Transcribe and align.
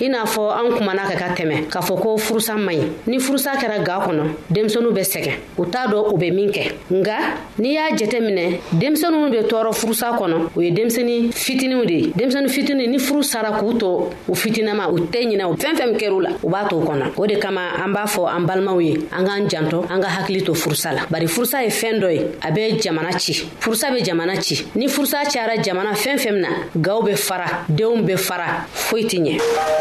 i 0.00 0.08
n'a 0.08 0.24
fɔ 0.24 0.50
an 0.56 0.72
kumana 0.74 1.02
ka 1.06 1.16
ka 1.18 1.34
tɛmɛ 1.34 1.66
k'a 1.70 1.80
fɔ 1.82 2.00
ko 2.00 2.16
furusa 2.16 2.54
man 2.56 2.74
ɲi 2.74 2.88
ni 3.06 3.18
furusa 3.20 3.52
kɛra 3.56 3.84
ga 3.84 4.00
kɔnɔ 4.00 4.24
denmisɛnuw 4.50 4.90
bɛ 4.90 5.02
sɛgɛn 5.04 5.34
u 5.58 5.66
t'a 5.66 5.86
dɔn 5.86 6.06
u 6.10 6.16
bɛ 6.16 6.32
min 6.34 6.50
kɛ 6.50 6.72
nga 6.90 7.16
n'i 7.58 7.74
y'a 7.74 7.90
jɛtɛ 7.94 8.20
minɛ 8.24 8.58
denmisɛnuw 8.72 9.30
be 9.30 9.38
tɔɔrɔ 9.46 9.72
furusa 9.76 10.16
kɔnɔ 10.18 10.48
u 10.56 10.60
ye 10.62 10.70
denmisɛni 10.72 11.30
fitiniw 11.34 11.84
de 11.86 11.92
ye 11.94 12.12
denmisɛni 12.16 12.48
fitini 12.48 12.88
ni 12.88 12.96
furu 12.98 13.22
sara 13.22 13.50
k'u 13.52 13.78
to 13.78 14.10
u 14.28 14.34
fitinama 14.34 14.88
u 14.90 14.96
tɛ 14.96 15.28
ɲinɛ 15.28 15.44
u 15.44 15.54
fɛn 15.56 15.74
fɛn 15.76 15.96
kɛr'u 15.98 16.22
la 16.22 16.30
u 16.42 16.48
b'a 16.48 16.66
to 16.70 16.76
kɔnɔ 16.80 17.12
o 17.18 17.26
de 17.26 17.36
kama 17.38 17.60
an 17.84 17.92
b'a 17.92 18.06
fɔ 18.06 18.26
an 18.34 18.40
balimaw 18.48 18.80
ye 18.82 18.94
an 19.12 19.24
k'an 19.26 19.46
janto 19.48 19.84
an 19.90 20.00
ka 20.00 20.08
hakili 20.08 20.42
to 20.42 20.52
furusa 20.54 20.94
la 20.96 21.00
bari 21.10 21.26
furusa 21.28 21.60
ye 21.62 21.68
fɛn 21.68 22.00
dɔ 22.00 22.10
ye 22.10 22.26
a 22.40 22.50
bɛ 22.50 22.80
jamana 22.82 23.16
ci 23.20 23.34
furusa 23.60 23.92
be 23.92 24.00
jamana 24.02 24.40
ci 24.42 24.66
ni 24.74 24.86
furusa 24.88 25.18
cayara 25.30 25.62
jamana 25.62 25.92
fɛn 25.92 26.16
fɛn 26.16 26.32
min 26.32 26.40
na 26.40 26.48
gaw 26.80 27.02
be 27.02 27.14
fara 27.14 27.66
denw 27.70 28.02
be 28.06 28.16
fara 28.16 28.64
foyi 28.72 29.04
tɛ 29.04 29.20
ɲɛ 29.38 29.80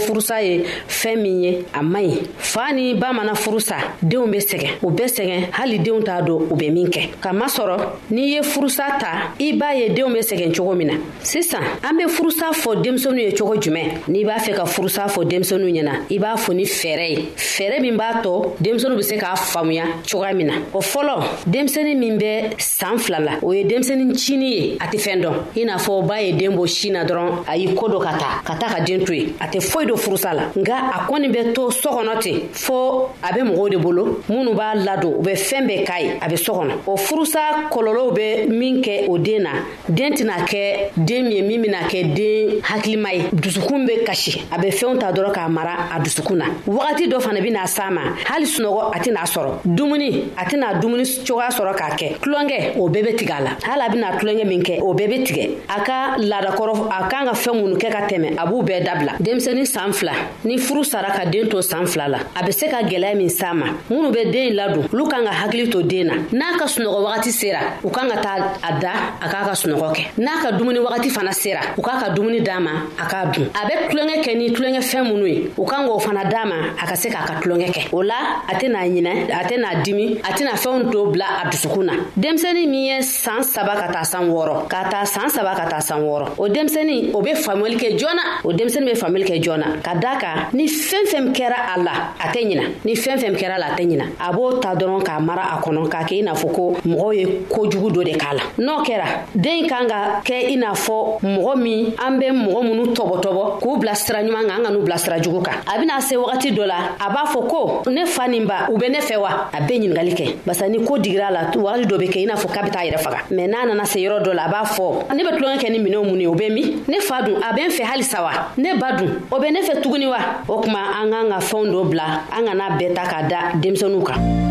furusa 0.00 0.42
ye 0.42 0.64
fɛɛn 0.88 1.16
min 1.22 1.44
ye 1.44 1.58
a 1.74 1.82
man 1.82 2.02
ɲi 2.04 2.18
faa 2.38 2.72
ni 2.72 2.94
ba 2.94 3.12
mana 3.12 3.32
furusa 3.34 3.76
denw 4.02 4.26
be 4.30 4.38
sɛgɛn 4.38 4.70
u 4.82 4.90
bɛ 4.90 5.04
sɛgɛn 5.06 5.50
hali 5.52 5.78
denw 5.78 6.02
t'a 6.02 6.22
don 6.26 6.42
u 6.50 6.56
bɛ 6.56 6.72
min 6.72 6.88
kɛ 6.90 7.32
masɔrɔ 7.32 7.76
n'i 8.10 8.24
ye 8.34 8.40
furusa 8.42 8.84
ta 8.98 9.32
i 9.38 9.52
b'a 9.52 9.74
ye 9.76 9.88
denw 9.90 10.12
be 10.12 10.20
sɛgɛn 10.20 10.54
cogo 10.56 10.74
min 10.76 10.86
na 10.88 10.94
sisan 11.22 11.62
an 11.84 11.96
be 11.96 12.04
furusa 12.08 12.50
fɔ 12.52 12.80
denmisɛnu 12.82 13.18
ye 13.22 13.32
cogo 13.32 13.54
jumɛn 13.60 14.00
n'i 14.08 14.24
b'a 14.24 14.38
fɛ 14.38 14.54
ka 14.56 14.64
furusa 14.64 15.06
fɔ 15.08 15.24
denmisɛnu 15.28 15.66
ɲɛna 15.72 15.92
i 16.10 16.18
b'a 16.18 16.34
fɔ 16.36 16.54
ni 16.54 16.64
fɛɛrɛ 16.64 17.08
ye 17.10 17.28
fɛɛrɛ 17.36 17.80
min 17.82 17.96
b'a 17.96 18.22
tɔ 18.22 18.54
denmisɛnu 18.60 18.96
be 18.96 19.02
se 19.02 19.16
k'a 19.16 19.36
faamuya 19.36 19.84
cogoya 20.10 20.32
min 20.34 20.46
na 20.48 20.52
o 20.74 20.78
fɔlɔ 20.78 21.44
denmisɛni 21.46 21.94
min 21.96 22.18
bɛ 22.18 22.54
saan 22.60 22.98
fila 22.98 23.20
la 23.20 23.32
o 23.42 23.52
ye 23.52 23.64
denmisɛni 23.64 24.12
cini 24.16 24.48
ye 24.52 24.76
a 24.80 24.86
tɛ 24.86 24.98
fɛn 24.98 25.20
dɔn 25.20 25.34
i 25.60 25.64
n'a 25.64 25.76
fɔ 25.76 26.06
ba 26.06 26.20
ye 26.20 26.32
den 26.32 26.56
bo 26.56 26.66
sin 26.66 26.92
na 26.94 27.04
dɔrɔn 27.04 27.44
a 27.46 27.56
y'i 27.56 27.74
ko 27.74 27.88
dɔ 27.88 28.00
ka 28.02 28.12
ta 28.18 28.28
ka 28.44 28.54
taa 28.58 28.74
ka 28.76 28.80
den 28.84 29.04
to 29.04 29.12
ye 29.14 29.28
a 29.40 29.46
tɛ 29.46 29.60
foyi 29.60 29.86
don 29.90 29.96
furusa 29.98 30.32
la 30.32 30.42
nka 30.56 30.74
a 30.76 30.98
kɔni 31.10 31.28
bɛ 31.28 31.52
to 31.54 31.70
so 31.70 31.90
kɔnɔ 31.90 32.18
ten 32.22 32.40
fɔɔ 32.52 33.10
a 33.22 33.32
be 33.34 33.38
mɔgɔw 33.40 33.70
de 33.70 33.76
bolo 33.78 34.04
minnu 34.28 34.54
b'a 34.54 34.74
ladon 34.84 35.14
u 35.18 35.22
bɛ 35.22 35.34
fɛɛn 35.36 35.66
bɛɛ 35.68 35.84
k'a 35.86 36.00
ye 36.00 36.10
a 36.22 36.28
be 36.28 36.36
so 36.36 36.52
kɔnɔ 36.54 36.72
o 36.86 36.96
furusa 36.96 37.38
kɔlɔlɔw 37.70 38.14
be 38.14 38.46
min 38.48 38.80
kɛ 38.82 39.08
o 39.08 39.18
den 39.18 39.42
na 39.42 39.50
den 39.88 40.12
tɛna 40.14 40.34
kɛ 40.46 40.90
den 41.06 41.24
min 41.24 41.32
ye 41.32 41.42
min 41.42 41.62
bena 41.62 41.78
kɛ 41.88 42.14
den 42.14 42.60
hakilima 42.62 43.12
ye 43.12 43.22
dusukun 43.32 43.86
be 43.86 44.04
kasi 44.04 44.42
a 44.50 44.58
be 44.60 44.68
fɛnw 44.68 44.98
ta 45.00 45.12
dɔrɔn 45.12 45.32
k'a 45.34 45.48
mara 45.50 45.72
a 45.96 46.00
dusukun 46.00 46.36
na 46.36 46.44
wagati 46.66 47.08
dɔ 47.10 47.20
fana 47.20 47.40
bena 47.42 47.66
saa 47.66 47.90
ma 47.90 48.02
hali 48.30 48.46
sunɔgɔ 48.46 48.92
a 48.92 48.98
tɛn'a 48.98 49.24
sɔrɔ 49.26 49.50
dumuni 49.64 50.24
a 50.36 50.44
tɛna 50.44 50.80
dumuni 50.80 51.02
cogoya 51.26 51.48
sɔrɔ 51.50 51.74
k'a 51.76 51.96
kɛ 51.98 52.18
tulonkɛ 52.20 52.76
o 52.78 52.88
bɛɛ 52.88 53.02
be 53.02 53.16
tigɛ 53.26 53.34
a 53.38 53.42
la 53.44 53.50
hali 53.64 53.82
a 53.86 53.90
bena 53.90 54.10
tulonkɛ 54.18 54.46
min 54.46 54.62
kɛ 54.62 54.78
o 54.82 54.94
bɛɛ 54.94 55.08
be 55.08 55.24
tigɛ 55.24 55.50
a 55.68 55.80
ka 55.84 56.16
laadakɔrɔ 56.18 56.86
a 56.90 57.08
kan 57.08 57.24
ka 57.26 57.32
fɛɛn 57.32 57.62
minnu 57.64 57.76
kɛ 57.78 57.90
ka 57.90 58.06
tɛmɛ 58.08 58.34
a 58.36 58.46
b'u 58.46 58.62
bɛɛ 58.66 58.84
dabila 58.86 59.12
denmisɛni 59.20 59.66
san 59.80 59.92
fila 59.94 60.12
ni 60.44 60.58
furu 60.58 60.84
sara 60.84 61.08
ka 61.16 61.24
den 61.32 61.48
to 61.50 61.62
san 61.62 61.86
fila 61.86 62.06
la 62.14 62.18
a 62.38 62.44
be 62.44 62.52
se 62.52 62.66
ka 62.72 62.78
gwɛlɛya 62.88 63.16
min 63.16 63.30
san 63.30 63.54
ma 63.60 63.66
minnu 63.90 64.10
be 64.12 64.22
deen 64.32 64.54
ladon 64.54 64.84
olu 64.92 65.04
kan 65.10 65.22
ka 65.26 65.30
hakili 65.40 65.70
to 65.72 65.82
den 65.82 66.04
na 66.08 66.14
n'a 66.38 66.58
ka 66.58 66.66
sunɔgɔ 66.72 67.00
wagati 67.06 67.30
sera 67.40 67.60
u 67.84 67.88
kan 67.96 68.06
ka 68.10 68.16
taa 68.24 68.36
a 68.68 68.70
da 68.82 68.92
a 69.24 69.26
k'a 69.32 69.44
ka 69.48 69.54
sunɔgɔ 69.62 69.88
kɛ 69.96 70.02
n'a 70.24 70.32
ka 70.42 70.50
dumuni 70.58 70.80
wagati 70.86 71.08
fana 71.16 71.32
sera 71.32 71.62
u 71.78 71.82
k'a 71.86 71.94
ka 72.02 72.08
dumuni 72.14 72.40
daa 72.46 72.60
ma 72.60 72.72
a 73.02 73.04
k'a 73.10 73.32
dun 73.32 73.46
a 73.58 73.62
be 73.68 73.74
tulonkɛ 73.90 74.16
kɛ 74.24 74.36
ni 74.38 74.46
tulonkɛfɛn 74.54 75.04
minnu 75.10 75.26
ye 75.32 75.50
u 75.58 75.64
kan 75.64 75.86
k'o 75.86 75.98
fana 76.00 76.24
daa 76.30 76.44
ma 76.44 76.56
a 76.82 76.84
ka 76.86 76.94
se 76.96 77.08
k'a 77.08 77.24
ka 77.28 77.34
tulonkɛ 77.40 77.68
kɛ 77.74 77.82
o 77.94 78.02
la 78.02 78.18
a 78.48 78.54
tɛna 78.60 78.80
ɲinɛ 78.94 79.32
a 79.40 79.44
tɛna 79.48 79.82
dimi 79.84 80.18
a 80.28 80.30
tɛna 80.36 80.52
fɛnw 80.64 80.90
to 80.92 81.06
bila 81.12 81.24
a 81.44 81.48
dusukun 81.48 81.84
na 81.86 81.94
denmisɛni 82.18 82.66
min 82.68 82.84
ye 82.92 82.98
saan 83.02 83.42
saba 83.44 83.74
ka 83.80 83.88
taa 83.92 84.02
san 84.04 84.28
wɔrɔ 84.28 84.68
k'a 84.68 84.90
taa 84.92 85.04
saan 85.06 85.30
saba 85.30 85.54
ka 85.56 85.66
taa 85.72 85.80
san 85.80 86.00
wɔɔrɔ 86.02 86.26
o 86.38 86.48
denmisɛni 86.48 87.12
o 87.14 87.22
be 87.22 87.30
faamuyali 87.34 87.76
kɛ 87.82 87.98
joona 87.98 88.24
o 88.44 88.52
denmisɛni 88.52 88.86
be 88.92 89.00
faamuyali 89.00 89.26
kɛ 89.30 89.42
joona 89.42 89.68
kan 89.78 89.80
ka 89.80 89.94
da 90.02 90.12
kan 90.18 90.36
ni 90.52 90.66
fɛn 90.66 91.06
fɛn 91.06 91.24
kɛra 91.32 91.58
a 91.74 91.82
la 91.82 91.92
a 92.18 92.26
tɛ 92.34 92.42
ɲina 92.42 92.62
ni 92.84 92.94
fɛn 92.94 93.16
fɛn 93.18 93.34
kɛra 93.38 93.54
a 93.54 93.58
la 93.58 93.66
a 93.70 93.76
tɛ 93.78 93.84
ɲina 93.86 94.04
a 94.18 94.32
b'o 94.32 94.54
ta 94.58 94.74
dɔrɔn 94.74 95.02
k'a 95.04 95.20
mara 95.20 95.42
a 95.54 95.60
kɔnɔ 95.62 95.86
k'a 95.88 96.02
kɛ 96.04 96.14
i 96.18 96.22
n'a 96.22 96.32
fɔ 96.34 96.52
ko 96.52 96.76
mɔgɔw 96.86 97.10
ye 97.14 97.24
kojugu 97.48 97.88
dɔ 97.94 98.04
de 98.04 98.12
k'a 98.18 98.34
la 98.34 98.42
n'o 98.58 98.82
kɛra 98.84 99.06
den 99.34 99.66
kan 99.68 99.86
ka 99.88 100.20
kɛ 100.24 100.48
i 100.52 100.56
n'a 100.56 100.72
fɔ 100.72 101.20
mɔgɔ 101.22 101.54
min 101.58 101.94
an 101.98 102.18
bɛ 102.20 102.26
mɔgɔ 102.30 102.62
minnu 102.64 102.84
tɔbɔtɔbɔ 102.94 103.58
k'u 103.60 103.78
bila 103.80 103.94
sira 103.94 104.18
ɲuman 104.22 104.46
kan 104.48 104.56
an 104.58 104.62
ka 104.64 104.70
n'u 104.70 104.82
bila 104.84 104.98
sira 104.98 105.20
jugu 105.22 105.42
kan 105.42 105.54
a 105.66 105.78
bɛna 105.78 106.00
se 106.02 106.16
wagati 106.16 106.52
dɔ 106.56 106.66
la 106.66 106.78
a 106.98 107.08
b'a 107.14 107.24
fɔ 107.32 107.46
ko 107.48 107.82
ne 107.90 108.04
fa 108.06 108.26
nin 108.28 108.46
ba 108.46 108.66
u 108.70 108.76
bɛ 108.78 108.90
ne 108.90 108.98
fɛ 108.98 109.16
wa 109.20 109.48
a 109.52 109.56
bɛ 109.58 109.68
ɲininkali 109.68 110.14
kɛ 110.16 110.26
barisa 110.46 110.68
ni 110.70 110.78
ko 110.84 110.94
digira 110.98 111.28
a 111.28 111.30
la 111.32 111.42
wagati 111.54 111.86
dɔ 111.86 111.96
bɛ 111.98 112.06
kɛ 112.10 112.18
i 112.20 112.26
n'a 112.26 112.34
fɔ 112.34 112.48
k'a 112.52 112.62
bɛ 112.64 112.70
taa 112.72 112.80
yɛrɛ 112.84 112.98
faga 113.02 113.18
mɛ 113.30 113.46
n'a 113.46 113.66
nana 113.66 113.84
se 113.86 113.98
yɔrɔ 114.00 114.22
dɔ 114.24 114.32
la 114.34 114.44
a 114.44 114.48
b'a 114.50 114.64
fɔ 114.64 115.14
ne 115.14 115.22
bɛ 115.22 115.36
tulonkɛ 115.38 115.58
kɛ 115.60 115.70
ni 115.70 115.78
minɛnw 115.78 116.04
mun 116.04 116.20
ye 116.20 116.26
o 116.26 116.34
bɛ 116.34 116.52
min 116.52 116.82
ne 116.88 117.00
fa 117.00 117.22
dun 117.22 117.36
a 117.36 117.52
bɛ 117.54 117.58
n 117.66 117.70
fɛ 117.70 117.84
halisa 117.84 118.22
wa 118.22 118.32
ne 118.56 118.74
ba 118.78 118.92
dun 118.96 119.22
o 119.30 119.38
bɛ 119.38 119.52
ne 119.52 119.59
ne 119.60 119.66
fɛ 119.66 119.80
tuguni 119.82 120.06
wa 120.06 120.18
o 120.48 120.54
kuma 120.62 120.78
an 121.00 121.10
k'an 121.12 121.28
ka 121.32 121.38
fɛnw 121.40 121.70
dɔ 121.72 121.80
bila 121.90 122.06
an 122.34 122.44
kana 122.48 122.64
bɛɛ 122.78 122.94
ta 122.96 123.02
ka 123.12 123.18
da 123.28 123.38
denmisɛnninw 123.60 124.02
kan 124.06 124.49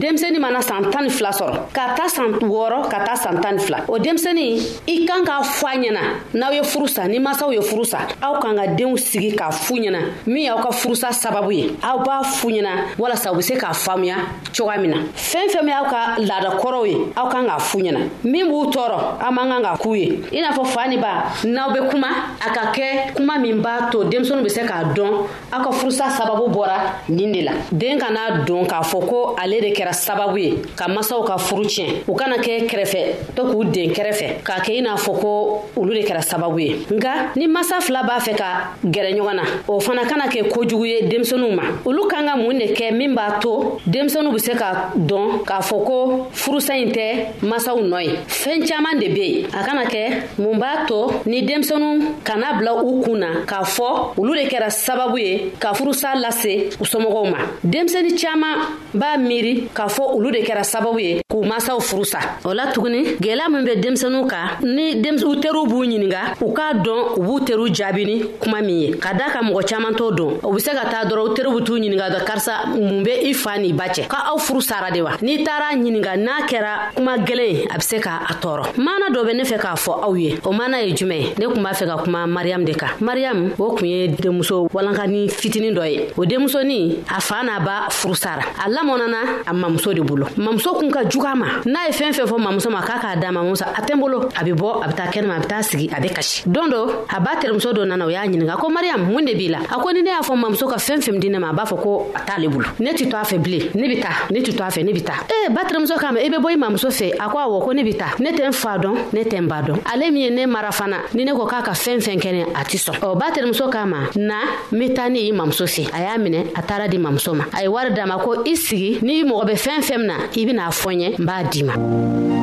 denmisɛni 0.00 0.38
mana 0.38 0.62
san 0.62 0.82
tan 0.90 1.04
ni 1.04 1.10
fila 1.10 1.30
sɔrɔ 1.30 1.54
ka 1.74 1.94
ta 1.94 2.08
san 2.08 2.32
wɔɔrɔ 2.32 2.88
ka 2.88 3.00
ta 3.04 3.14
san 3.16 3.38
tan 3.40 3.56
ni 3.56 3.60
fila 3.62 3.78
o 3.86 3.98
denmisɛni 3.98 4.46
i 4.88 5.04
kan 5.04 5.22
k'a 5.24 5.42
fɔ 5.42 5.66
a 5.74 5.78
ɲɛna 5.78 6.02
n'aw 6.34 6.52
ye 6.52 6.62
furu 6.62 6.88
sa 6.88 7.04
ni 7.06 7.18
masaw 7.18 7.52
ye 7.52 7.60
furu 7.60 7.84
sa 7.84 7.98
aw 8.22 8.40
kan 8.40 8.54
ka 8.56 8.66
denw 8.74 8.96
sigi 8.96 9.36
k'a 9.36 9.50
fu 9.52 9.74
ɲɛna 9.74 9.98
min 10.26 10.44
y'aw 10.44 10.62
ka 10.62 10.70
furusa 10.70 11.12
sababu 11.12 11.52
ye 11.52 11.66
aw 11.82 11.98
b'a 12.02 12.22
fu 12.24 12.48
ɲɛna 12.48 12.96
walasa 12.98 13.32
u 13.32 13.36
be 13.36 13.42
se 13.42 13.54
k'a 13.54 13.74
faamuya 13.74 14.16
cogoya 14.56 14.78
min 14.80 14.90
na 14.90 14.96
fɛɛn 15.14 15.48
fɛn 15.52 15.64
min 15.64 15.74
aw 15.74 15.90
ka 15.90 16.06
laada 16.18 16.56
kɔrɔw 16.58 16.84
ye 16.88 16.96
aw 17.16 17.28
kan 17.28 17.44
k'a 17.46 17.58
fu 17.60 17.78
ɲɛna 17.78 18.00
min 18.24 18.46
b'u 18.48 18.70
tɔɔrɔ 18.72 18.98
aw 19.20 19.30
man 19.32 19.48
kan 19.50 19.62
ka 19.62 19.76
k'u 19.82 19.94
ye 19.98 20.20
i 20.32 20.40
n'a 20.40 20.50
fɔ 20.52 20.64
fa 20.66 20.88
ni 20.88 20.96
ba 20.96 21.26
n'aw 21.44 21.72
be 21.74 21.88
kuma 21.90 22.08
a 22.40 22.50
ka 22.50 22.72
kɛ 22.72 23.14
kuma 23.16 23.38
min 23.38 23.56
b'a 23.62 23.90
to 23.90 23.98
denmisɛniw 24.04 24.42
be 24.44 24.48
se 24.48 24.60
k'a 24.62 24.94
dɔn 24.94 25.12
aw 25.52 25.62
ka 25.62 25.70
furusa 25.72 26.08
sababu 26.08 26.48
bɔra 26.48 27.04
nin 27.10 27.30
de 27.32 27.42
la 27.42 27.52
den 27.70 27.98
ka 27.98 28.06
n'a 28.10 28.44
don 28.46 28.64
k'a 28.64 28.80
fɔ 28.82 29.06
ko 29.08 29.36
ale 29.36 29.60
de 29.60 29.70
kɛra 29.74 29.89
kɛra 29.90 29.92
sababu 29.92 30.38
ye 30.38 30.62
ka 30.76 30.88
masaw 30.88 31.22
ka 31.26 31.36
furu 31.38 31.64
tiɲɛ 31.64 32.04
u 32.08 32.14
kana 32.14 32.36
kɛ 32.38 32.66
kɛrɛfɛ 32.70 33.34
to 33.34 33.42
k'u 33.44 33.64
den 33.72 33.90
kɛrɛfɛ 33.92 34.42
k'a 34.44 34.60
kɛ 34.64 34.76
i 34.78 34.82
n'a 34.82 34.94
fɔ 34.96 35.20
ko 35.20 35.62
olu 35.76 35.92
de 35.94 36.02
kɛra 36.06 36.22
sababu 36.22 36.58
ye 36.60 36.76
nka 36.90 37.34
ni 37.36 37.46
masa 37.48 37.80
fila 37.82 38.02
b'a 38.04 38.18
fɛ 38.20 38.36
ka 38.36 38.74
gɛrɛ 38.84 39.14
ɲɔgɔn 39.14 39.34
na 39.34 39.42
o 39.68 39.80
fana 39.80 40.02
kana 40.08 40.26
kɛ 40.28 40.48
kojugu 40.50 40.84
ye 40.88 41.02
denmisɛnuw 41.08 41.54
ma 41.54 41.62
olu 41.84 42.06
kan 42.08 42.24
ka 42.26 42.36
mun 42.36 42.58
de 42.58 42.72
kɛ 42.74 42.92
min 42.96 43.14
b'a 43.16 43.38
to 43.40 43.78
denmisɛnuw 43.90 44.32
be 44.32 44.38
se 44.38 44.52
ka 44.54 44.92
dɔn 44.96 45.42
k'a 45.46 45.58
fɔ 45.60 45.84
ko 45.86 46.28
furusa 46.32 46.74
ɲi 46.74 46.90
tɛ 46.90 47.46
masaw 47.46 47.78
nɔ 47.80 48.00
ye 48.04 48.12
fɛɛn 48.28 48.66
caaman 48.68 48.98
de 48.98 49.08
be 49.12 49.20
yen 49.42 49.48
a 49.52 49.64
kana 49.64 49.84
kɛ 49.84 50.38
mun 50.38 50.58
b'a 50.60 50.86
to 50.86 51.28
ni 51.28 51.42
denmisɛnu 51.46 52.14
kana 52.24 52.58
bila 52.58 52.82
u 52.84 53.02
kun 53.02 53.16
na 53.20 53.28
k'a 53.46 53.62
fɔ 53.64 54.16
olu 54.18 54.34
de 54.34 54.48
kɛra 54.48 54.66
sababu 54.70 55.18
ye 55.18 55.50
ka 55.58 55.72
furusa 55.74 56.14
lase 56.20 56.70
u 56.80 56.84
somɔgɔw 56.84 57.30
ma 57.30 57.38
denmisɛni 57.64 58.16
caaman 58.20 58.76
b'a 58.94 59.16
miiri 59.16 59.69
k'a 59.74 59.88
fɔ 59.88 60.02
olu 60.16 60.30
de 60.30 60.40
kɛra 60.46 60.64
sababu 60.72 60.98
ye 61.00 61.22
k'u 61.30 61.44
masaw 61.46 61.78
furusa 61.80 62.18
o 62.44 62.52
la 62.52 62.66
tuguni 62.72 63.14
gwɛlɛya 63.22 63.48
min 63.48 63.62
be 63.64 63.76
denmisɛnuw 63.80 64.26
kan 64.26 64.58
ni 64.64 64.90
u 65.24 65.36
teriw 65.38 65.66
b'u 65.66 65.84
ɲininga 65.86 66.34
u 66.42 66.52
k'a 66.52 66.74
dɔn 66.74 67.00
u 67.18 67.22
b'u 67.22 67.40
teriw 67.46 67.70
jaabini 67.72 68.24
kuma 68.40 68.60
min 68.60 68.80
ye 68.80 68.90
ka 68.98 69.12
daa 69.14 69.30
ka 69.30 69.38
mɔgɔ 69.40 69.62
caaman 69.64 69.94
t'o 69.94 70.10
dɔn 70.10 70.40
u 70.42 70.52
be 70.52 70.58
se 70.60 70.72
ka 70.72 70.84
taa 70.90 71.04
dɔrɔn 71.06 71.30
u 71.30 71.34
teriw 71.34 71.54
be 71.60 71.64
t'u 71.64 71.74
ɲininga 71.78 72.10
dɔ 72.10 72.24
karisa 72.26 72.66
mun 72.74 73.02
be 73.04 73.12
i 73.30 73.32
faa 73.32 73.56
n'i 73.58 73.72
bacɛ 73.72 74.08
ka 74.08 74.24
aw 74.34 74.38
furu 74.38 74.60
sara 74.60 74.90
de 74.90 75.00
wa 75.02 75.12
n'i 75.22 75.44
taara 75.44 75.74
ɲininga 75.78 76.16
n'a 76.16 76.46
kɛra 76.48 76.92
kuma 76.96 77.16
gwɛlɛn 77.18 77.52
ye 77.54 77.64
a 77.70 77.74
be 77.78 77.82
se 77.82 77.98
k'a 78.00 78.26
a 78.30 78.34
tɔɔrɔ 78.34 78.76
maana 78.82 79.08
dɔ 79.14 79.26
be 79.26 79.34
ne 79.36 79.42
fɛ 79.44 79.58
k'a 79.60 79.76
fɔ 79.76 80.02
aw 80.02 80.14
ye 80.16 80.38
o 80.44 80.50
maana 80.52 80.80
ye 80.82 80.92
juman 80.96 81.16
ye 81.20 81.34
ne 81.38 81.46
kun 81.46 81.62
b'a 81.62 81.70
fɛ 81.72 81.86
ka 81.86 82.02
kuma 82.02 82.26
mariyamu 82.26 82.64
de 82.64 82.74
kan 82.74 82.90
mariyamu 83.00 83.54
o 83.60 83.70
kun 83.76 83.86
ye 83.86 84.08
denmuso 84.08 84.68
walankani 84.74 85.28
fitinin 85.30 85.74
dɔ 85.74 85.86
ye 85.88 86.08
o 86.16 86.24
denmusonin 86.26 87.04
a 87.08 87.20
faa 87.20 87.44
n'a 87.44 87.60
ba 87.64 87.86
furusara 87.88 88.42
a 88.58 88.68
lamɔnana 88.68 89.42
a 89.46 89.52
mamuso 89.54 89.94
de 89.94 90.00
bolo 90.02 90.26
mamuso 90.36 90.74
kun 90.80 90.90
ka 90.90 91.04
cogoya 91.20 91.34
ma 91.34 91.46
n'a 91.64 91.86
ye 91.86 91.92
fɛn 91.92 92.12
fɛn 92.12 92.26
fɔ 92.28 92.38
mamuso 92.38 92.70
ma 92.70 92.80
k'a 92.80 92.98
k'a 93.00 93.16
d'a 93.16 93.30
mamuso 93.30 93.62
a 93.64 93.80
tɛ 93.82 93.94
n 93.94 93.98
bolo 94.00 94.28
a 94.34 94.44
bi 94.44 94.52
bɔ 94.52 94.82
a 94.84 94.88
bi 94.88 94.94
taa 94.94 95.06
kɛnɛma 95.10 95.36
a 95.36 95.40
be 95.40 95.46
taa 95.46 95.60
sigi 95.62 95.88
a 95.94 96.00
be 96.00 96.08
kasi 96.08 96.42
don 96.48 96.68
do 96.70 96.76
a 97.08 97.20
b'a 97.20 97.34
terimuso 97.40 97.72
dɔ 97.74 97.84
nana 97.86 98.06
o 98.06 98.10
y'a 98.10 98.26
ɲininga 98.26 98.56
ko 98.56 98.68
mariyam 98.70 99.06
mun 99.12 99.22
de 99.24 99.34
b'i 99.34 99.48
la 99.50 99.58
a 99.60 99.78
ko 99.80 99.90
ni 99.92 100.02
ne 100.02 100.10
y'a 100.10 100.20
fɔ 100.22 100.34
mamuso 100.40 100.66
ka 100.68 100.76
fɛn 100.76 100.98
fɛn 101.00 101.18
di 101.20 101.28
ne 101.28 101.38
ma 101.38 101.50
a 101.50 101.52
b'a 101.54 101.64
fɔ 101.66 101.80
ko 101.80 102.10
a 102.14 102.20
t'ale 102.20 102.48
bolo 102.48 102.66
ne 102.78 102.92
ti 102.94 103.08
to 103.08 103.16
a 103.18 103.22
fɛ 103.22 103.38
bilen 103.42 103.70
ne 103.74 103.88
bi 103.94 104.00
taa 104.00 104.26
ne 104.30 104.40
ti 104.40 104.52
to 104.54 104.62
a 104.62 104.66
fɛ 104.68 104.84
ne 104.84 104.92
bi 104.92 105.00
taa 105.02 105.24
ee 105.30 105.48
ba 105.50 105.62
terimuso 105.66 105.94
k'a 105.98 106.12
ma 106.12 106.20
i 106.20 106.28
be 106.28 106.36
bɔ 106.36 106.50
i 106.52 106.56
mamuso 106.56 106.88
fɛ 106.88 107.14
a 107.18 107.28
ko 107.28 107.38
awɔ 107.38 107.64
ko 107.64 107.72
ne 107.72 107.82
bi 107.82 107.92
taa 107.94 108.14
ne 108.18 108.30
tɛ 108.32 108.46
n 108.46 108.52
fa 108.52 108.78
dɔn 108.78 108.94
ne 109.12 109.22
tɛ 109.24 109.36
n 109.40 109.46
ba 109.48 109.60
dɔn 109.62 109.78
ale 109.92 110.10
min 110.10 110.16
ye 110.22 110.30
ne 110.30 110.46
mara 110.46 110.68
fana 110.70 110.98
ni 111.14 111.24
ne 111.24 111.32
ko 111.32 111.46
k'a 111.46 111.62
ka 111.62 111.72
fɛn 111.72 111.98
fɛn 112.00 112.18
kɛnɛ 112.18 112.42
a 112.54 112.64
tɛ 112.64 112.76
sɔn 112.88 112.98
ɔ 113.00 113.18
ba 113.20 113.30
terimuso 113.32 113.70
k'a 113.70 113.84
ma 113.86 114.08
na 114.16 114.40
mi 114.72 114.80
be 114.88 114.94
taa 114.94 115.08
ne 115.10 115.20
y'i 115.20 115.32
mamuso 115.32 115.64
fɛ 115.64 115.90
a 115.94 116.00
y'a 116.02 116.16
minɛ 116.18 116.48
a 116.56 116.62
taara 116.62 116.88
di 116.88 116.96
mamuso 116.96 117.34
ma 117.36 117.44
a 117.52 117.62
ye 117.62 117.68
wari 117.68 117.92
dama 117.92 118.10
ma 118.10 118.18
ko 118.24 118.42
i 118.44 118.54
sigi 118.56 118.98
n'i 119.02 119.22
mɔgɔ 119.24 119.44
bɛ 119.46 119.54
fɛn 119.54 119.80
fɛn 119.82 119.98
min 119.98 120.06
na 120.06 120.14
i 120.34 120.44
ben'a 120.46 120.70
fɔ 120.70 120.90
n 120.94 121.00
ye 121.02 121.09
n 121.18 122.39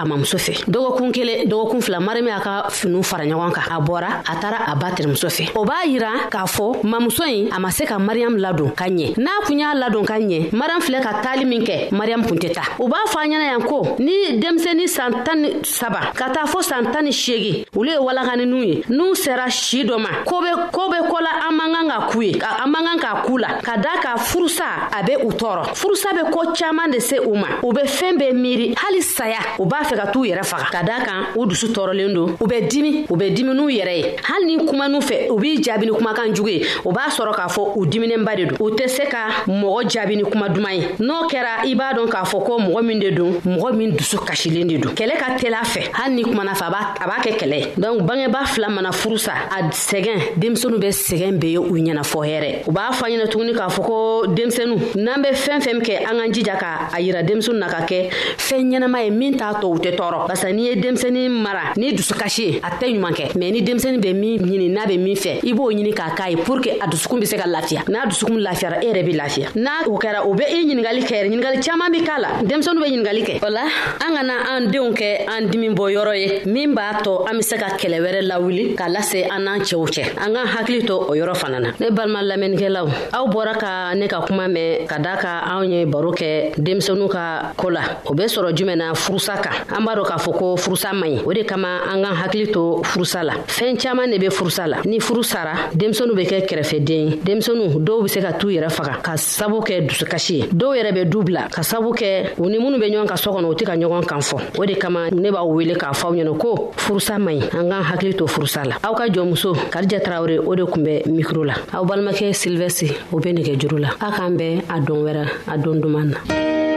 a 0.00 0.02
tá, 0.02 0.08
mamuso 0.08 0.38
fɛ 0.38 0.52
dɔgɔ 0.72 0.89
dɔgɔkun 1.00 1.12
kelen 1.12 1.48
dɔgɔkun 1.48 1.80
fila 1.82 2.00
mariyama 2.00 2.30
y'a 2.30 2.40
ka 2.40 2.68
finu 2.70 3.02
fara 3.02 3.24
ɲɔgɔn 3.24 3.52
kan 3.52 3.62
a 3.72 3.80
bɔra 3.80 4.08
a 4.28 4.36
taara 4.40 4.56
a 4.66 4.74
ba 4.76 4.90
terimuso 4.92 5.28
fɛ 5.28 5.50
o 5.56 5.64
b'a 5.64 5.86
yira 5.86 6.28
k'a 6.30 6.44
fɔ 6.46 6.82
mamuso 6.84 7.24
ye 7.26 7.48
a 7.50 7.58
ma 7.58 7.70
se 7.70 7.84
ka 7.86 7.96
mariyamu 7.98 8.36
ladon 8.38 8.68
ka 8.76 8.84
ɲɛ 8.86 9.16
n'a 9.18 9.30
kun 9.46 9.58
y'a 9.58 9.74
ladon 9.74 10.04
ka 10.06 10.14
ɲɛ 10.18 10.50
mariyamu 10.52 10.82
filɛ 10.82 11.00
ka 11.02 11.14
taali 11.22 11.44
min 11.46 11.60
kɛ 11.64 11.90
mariyamu 11.92 12.26
kun 12.28 12.36
tɛ 12.38 12.52
ta 12.54 12.62
u 12.78 12.88
b'a 12.88 12.98
fɔ 13.08 13.18
a 13.18 13.26
ɲɛna 13.26 13.46
yan 13.52 13.62
ko 13.62 13.96
ni 13.98 14.40
denmisɛnnin 14.40 14.86
san 14.88 15.12
tan 15.24 15.42
ni 15.42 15.48
saba 15.64 16.12
ka 16.14 16.28
taa 16.32 16.44
fɔ 16.44 16.62
san 16.62 16.90
tan 16.92 17.02
ni 17.04 17.10
seegin 17.12 17.64
olu 17.74 17.90
ye 17.90 17.98
walakaninw 17.98 18.58
ye 18.66 18.82
n'u 18.90 19.14
sera 19.16 19.48
si 19.50 19.84
dɔ 19.84 19.96
ma 19.98 20.08
koo 20.24 20.40
be 20.42 20.50
ko 21.08 21.16
la 21.20 21.48
an 21.48 21.52
man 21.56 21.72
kan 21.72 21.88
ka 21.88 22.06
k'u 22.10 22.22
ye 22.24 22.32
an 22.40 22.68
man 22.70 22.84
kan 22.84 22.98
k'a 23.00 23.24
kuu 23.26 23.38
la 23.38 23.60
ka 23.62 23.76
daa 23.76 24.00
ka 24.02 24.16
furusa 24.16 24.90
a 24.90 25.02
be 25.04 25.12
u 25.24 25.30
tɔɔrɔ 25.30 25.66
furusa 25.74 26.12
be 26.14 26.30
koo 26.32 26.52
caaman 26.54 26.90
de 26.90 27.00
se 27.00 27.16
u 27.18 27.34
ma 27.34 27.48
u 27.64 27.72
be 27.72 27.80
fɛɛn 27.82 28.18
be 28.18 28.28
miiri 28.34 28.74
hali 28.76 29.00
saya 29.00 29.38
u 29.58 29.64
b'a 29.66 29.82
fɛ 29.82 29.96
ka 29.96 30.06
t'u 30.12 30.24
yɛrɛ 30.26 30.44
faga 30.44 30.68
da 30.90 30.98
kan 31.06 31.22
u 31.36 31.46
dusu 31.46 31.66
tɔɔrɔlen 31.68 32.12
don 32.14 32.26
u 32.40 32.46
bɛ 32.46 32.68
dimi 32.70 33.04
u 33.08 33.16
bɛ 33.16 33.26
dimi 33.36 33.54
n'u 33.54 33.66
yɛrɛ 33.68 33.92
ye 33.98 34.04
hali 34.28 34.46
ni 34.56 34.64
kuma 34.66 34.88
n'u 34.88 34.98
fɛ 35.00 35.30
u 35.30 35.38
b'i 35.38 35.62
jaabi 35.62 35.86
ni 35.86 35.92
kumakan 35.92 36.34
jugu 36.34 36.48
ye 36.50 36.62
u 36.84 36.90
b'a 36.92 37.06
sɔrɔ 37.16 37.32
k'a 37.34 37.46
fɔ 37.48 37.62
u 37.76 37.84
diminenba 37.86 38.34
de 38.36 38.44
don 38.46 38.56
u 38.66 38.70
tɛ 38.74 38.88
se 38.88 39.02
ka 39.08 39.44
mɔgɔ 39.46 39.84
jaabi 39.92 40.16
ni 40.16 40.22
kuma 40.24 40.48
duman 40.48 40.74
ye 40.74 40.88
n'o 40.98 41.28
kɛra 41.30 41.62
i 41.66 41.74
b'a 41.76 41.94
dɔn 41.94 42.08
k'a 42.10 42.24
fɔ 42.32 42.44
ko 42.44 42.58
mɔgɔ 42.58 42.82
min 42.84 42.98
de 42.98 43.10
don 43.12 43.32
mɔgɔ 43.46 43.74
min 43.76 43.90
dusu 43.96 44.16
kasilen 44.18 44.66
de 44.68 44.78
don 44.78 44.90
kɛlɛ 44.92 45.16
ka 45.18 45.36
teli 45.38 45.54
a 45.54 45.62
fɛ 45.64 45.90
hali 45.94 46.14
ni 46.16 46.22
kumana 46.24 46.52
fɛ 46.54 46.64
a 46.64 47.06
b'a 47.06 47.22
kɛ 47.22 47.36
kɛlɛ 47.38 47.54
ye 47.54 47.66
donc 47.80 48.00
bangeba 48.02 48.44
fila 48.48 48.68
mana 48.68 48.90
furu 48.90 49.16
sa 49.18 49.32
a 49.48 49.62
sɛgɛn 49.70 50.38
denmisɛnu 50.40 50.76
bɛ 50.76 50.88
sɛgɛn 50.90 51.38
be 51.40 51.46
ye 51.52 51.56
u 51.58 51.62
ɲɛna 51.70 52.02
fɔ 52.02 52.18
hɛrɛ 52.26 52.50
u 52.68 52.72
b'a 52.72 52.90
fɔ 52.92 53.06
ɲɛna 53.10 53.28
tuguni 53.30 53.52
k'a 53.54 53.68
fɔ 53.78 53.82
ko 53.86 54.26
denmisɛnu 54.26 54.76
n'an 55.04 55.22
bɛ 55.24 55.32
fɛn 55.46 55.60
fɛn 55.60 55.80
kɛ 55.80 56.04
an 56.10 56.18
ka 56.18 56.32
jija 56.40 56.56
ka 56.58 56.88
a 56.92 56.98
yira 57.00 57.22
denmisɛnu 57.26 57.58
na 57.58 57.68
ka 57.68 57.86
kɛ 57.86 58.10
fɛn 58.38 58.70
ɲɛnama 58.74 59.04
ye 59.04 59.10
min 59.10 59.36
t'a 59.38 59.54
tɔ 59.54 59.66
u 59.70 59.78
tɛ 59.78 59.94
tɔɔrɔ 59.96 60.26
barisa 60.28 60.50
n'i 60.52 60.66
ye 60.74 60.79
denmisɛnnin 60.80 61.28
mara 61.30 61.72
ni 61.76 61.92
dusukasi 61.94 62.40
ye 62.42 62.60
a 62.62 62.70
tɛ 62.70 62.86
ɲuman 62.94 63.12
kɛ 63.14 63.38
mɛ 63.38 63.52
ni 63.52 63.60
denmisɛnnin 63.62 64.00
bɛ 64.00 64.12
min 64.14 64.38
ɲini 64.40 64.68
n'a 64.70 64.84
bɛ 64.86 64.98
min 64.98 65.14
fɛ 65.16 65.40
i 65.44 65.52
b'o 65.52 65.70
ɲini 65.70 65.92
k'a 65.94 66.10
k'a 66.16 66.30
ye 66.30 66.36
pour 66.36 66.60
que 66.60 66.70
a 66.80 66.86
dusukun 66.88 67.20
be 67.20 67.26
se 67.26 67.36
ka 67.36 67.44
lafiya 67.46 67.82
n'a 67.88 68.04
dusukun 68.06 68.38
lafiyara 68.42 68.82
e 68.82 68.86
yɛrɛ 68.88 69.04
be 69.06 69.12
lafiya 69.12 69.48
n'a 69.56 69.86
o 69.86 69.98
kɛra 69.98 70.24
o 70.24 70.34
be 70.34 70.42
i 70.44 70.64
ɲiningali 70.64 71.02
kɛ 71.04 71.12
yɛrɛ 71.12 71.28
ɲiningali 71.30 71.60
caaman 71.64 71.92
be 71.92 71.98
k'a 72.02 72.18
la 72.18 72.28
denmisɛnu 72.42 72.80
be 72.80 72.88
ɲiningali 72.90 73.22
kɛ 73.40 73.46
o 73.46 73.50
la 73.50 73.62
an 74.00 74.14
ka 74.16 74.22
na 74.22 74.32
an 74.56 74.60
denw 74.72 74.92
kɛ 74.94 75.26
an 75.28 75.46
dimi 75.50 75.68
bɔ 75.76 75.90
yɔrɔ 75.92 76.14
ye 76.16 76.40
min 76.52 76.74
b'a 76.74 77.02
tɔ 77.02 77.28
an 77.28 77.36
be 77.36 77.42
se 77.42 77.56
ka 77.58 77.66
kɛlɛ 77.76 78.00
wɛrɛ 78.00 78.22
lawuli 78.30 78.74
k'a 78.76 78.88
lase 78.88 79.26
an 79.30 79.40
n'an 79.44 79.60
cɛw 79.60 79.84
cɛ 79.86 80.02
an 80.16 80.32
k'an 80.34 80.46
hakili 80.56 80.84
to 80.86 80.94
o 80.94 81.10
yɔrɔ 81.14 81.34
fana 81.36 81.60
na 81.60 81.68
ne 81.78 81.90
balima 81.90 82.22
lamɛnnikɛlaw 82.24 82.88
aw 83.12 83.26
bɔra 83.28 83.54
ka 83.58 83.94
ne 83.94 84.06
ka 84.08 84.22
kuma 84.26 84.46
mɛn 84.48 84.86
ka 84.88 84.98
daa 84.98 85.16
ka 85.16 85.44
anw 85.50 85.64
ye 85.68 85.84
baro 85.84 86.12
kɛ 86.12 86.54
denmisɛnu 86.56 87.08
ka 87.10 87.52
koo 87.56 87.68
la 87.70 87.80
o 88.06 88.14
be 88.14 88.24
sɔrɔ 88.24 88.54
jumɛn 88.54 88.76
na 88.78 88.92
furusa 88.94 89.36
kan 89.42 89.64
an 89.68 89.84
b'a 89.84 89.94
dɔ 89.96 90.04
k'a 90.06 90.16
fɔ 90.18 90.32
ko 90.38 90.56
furusa 90.60 90.92
man 90.92 91.10
ɲi 91.10 91.22
o 91.26 91.32
de 91.32 91.42
kama 91.44 91.70
an 91.92 92.02
k'an 92.02 92.14
hakili 92.16 92.52
to 92.52 92.82
furusa 92.84 93.22
la 93.24 93.32
fɛɛn 93.46 93.76
caaman 93.82 94.06
ne 94.10 94.18
be 94.18 94.28
furusa 94.30 94.66
la 94.68 94.76
ni 94.84 95.00
furu 95.00 95.22
sara 95.24 95.54
denmisɛnu 95.74 96.14
be 96.14 96.22
kɛ 96.24 96.46
kɛrɛfɛden 96.48 97.24
denmisɛnu 97.24 97.80
dɔw 97.86 98.02
be 98.02 98.08
se 98.08 98.20
ka 98.20 98.32
t'u 98.32 98.48
yɛrɛ 98.50 98.70
faga 98.70 98.98
ka 99.02 99.16
sabu 99.16 99.60
kɛ 99.60 99.86
dusukasi 99.88 100.34
ye 100.36 100.42
dɔw 100.52 100.74
yɛrɛ 100.76 100.92
bɛ 100.94 101.08
du 101.10 101.22
bila 101.22 101.48
ka 101.50 101.62
sabu 101.62 101.92
kɛ 101.92 102.36
u 102.38 102.46
ni 102.48 102.58
minnu 102.58 102.78
be 102.78 102.90
ɲɔgɔn 102.90 103.06
ka 103.08 103.14
sɔ 103.16 103.34
kɔnɔ 103.36 103.50
u 103.50 103.54
tɛ 103.54 103.64
ka 103.66 103.72
ɲɔgɔn 103.76 104.06
kan 104.06 104.18
fɔ 104.20 104.36
o 104.58 104.66
de 104.66 104.74
kama 104.74 105.10
ne 105.10 105.30
b'aw 105.30 105.46
wele 105.46 105.74
k'a 105.74 105.92
fɔaw 105.92 106.12
ɲɛna 106.14 106.38
ko 106.38 106.72
furusa 106.76 107.18
man 107.20 107.38
ɲi 107.40 107.44
an 107.58 107.68
k'an 107.70 107.82
hakili 107.82 108.14
to 108.16 108.24
furusa 108.26 108.64
la 108.66 108.76
aw 108.84 108.94
ka 108.94 109.04
jɔnmuso 109.08 109.54
karija 109.70 110.00
tarawure 110.02 110.38
o 110.46 110.54
de 110.54 110.64
kun 110.66 110.82
bɛ 110.84 111.04
mikro 111.08 111.44
la 111.46 111.54
aw 111.72 111.84
balimakɛ 111.84 112.30
silvɛsi 112.32 112.92
o 113.12 113.18
be 113.18 113.32
nɛgɛ 113.32 113.56
juru 113.58 113.78
la 113.80 113.90
a 114.00 114.10
k'an 114.12 114.36
bɛn 114.36 114.62
a 114.68 114.80
don 114.84 115.04
wɛrɛ 115.04 115.26
a 115.52 115.56
don 115.58 115.80
duman 115.80 116.10
na 116.10 116.68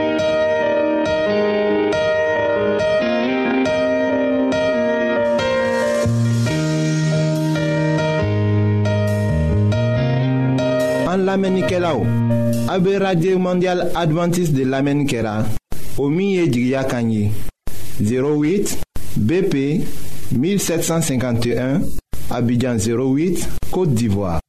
an 11.24 11.26
lamɛnnikɛlaw 11.28 12.00
a 12.68 12.80
mondial 13.40 13.82
adventiste 13.96 14.54
de 14.54 14.64
lamɛnni 14.66 15.06
kɛra 15.06 15.46
o 15.98 16.10
08 16.10 18.78
bp 19.18 19.84
1751 20.36 21.82
abidjan 22.32 22.78
08 22.78 23.50
côte 23.72 23.94
d'ivoire 23.96 24.40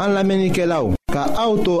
an 0.00 0.08
lamɛnnikɛlaw 0.14 0.94
ka 1.12 1.22
auto 1.36 1.78
to 1.78 1.80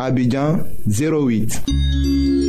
Abidjan 0.00 0.64
08. 0.88 2.48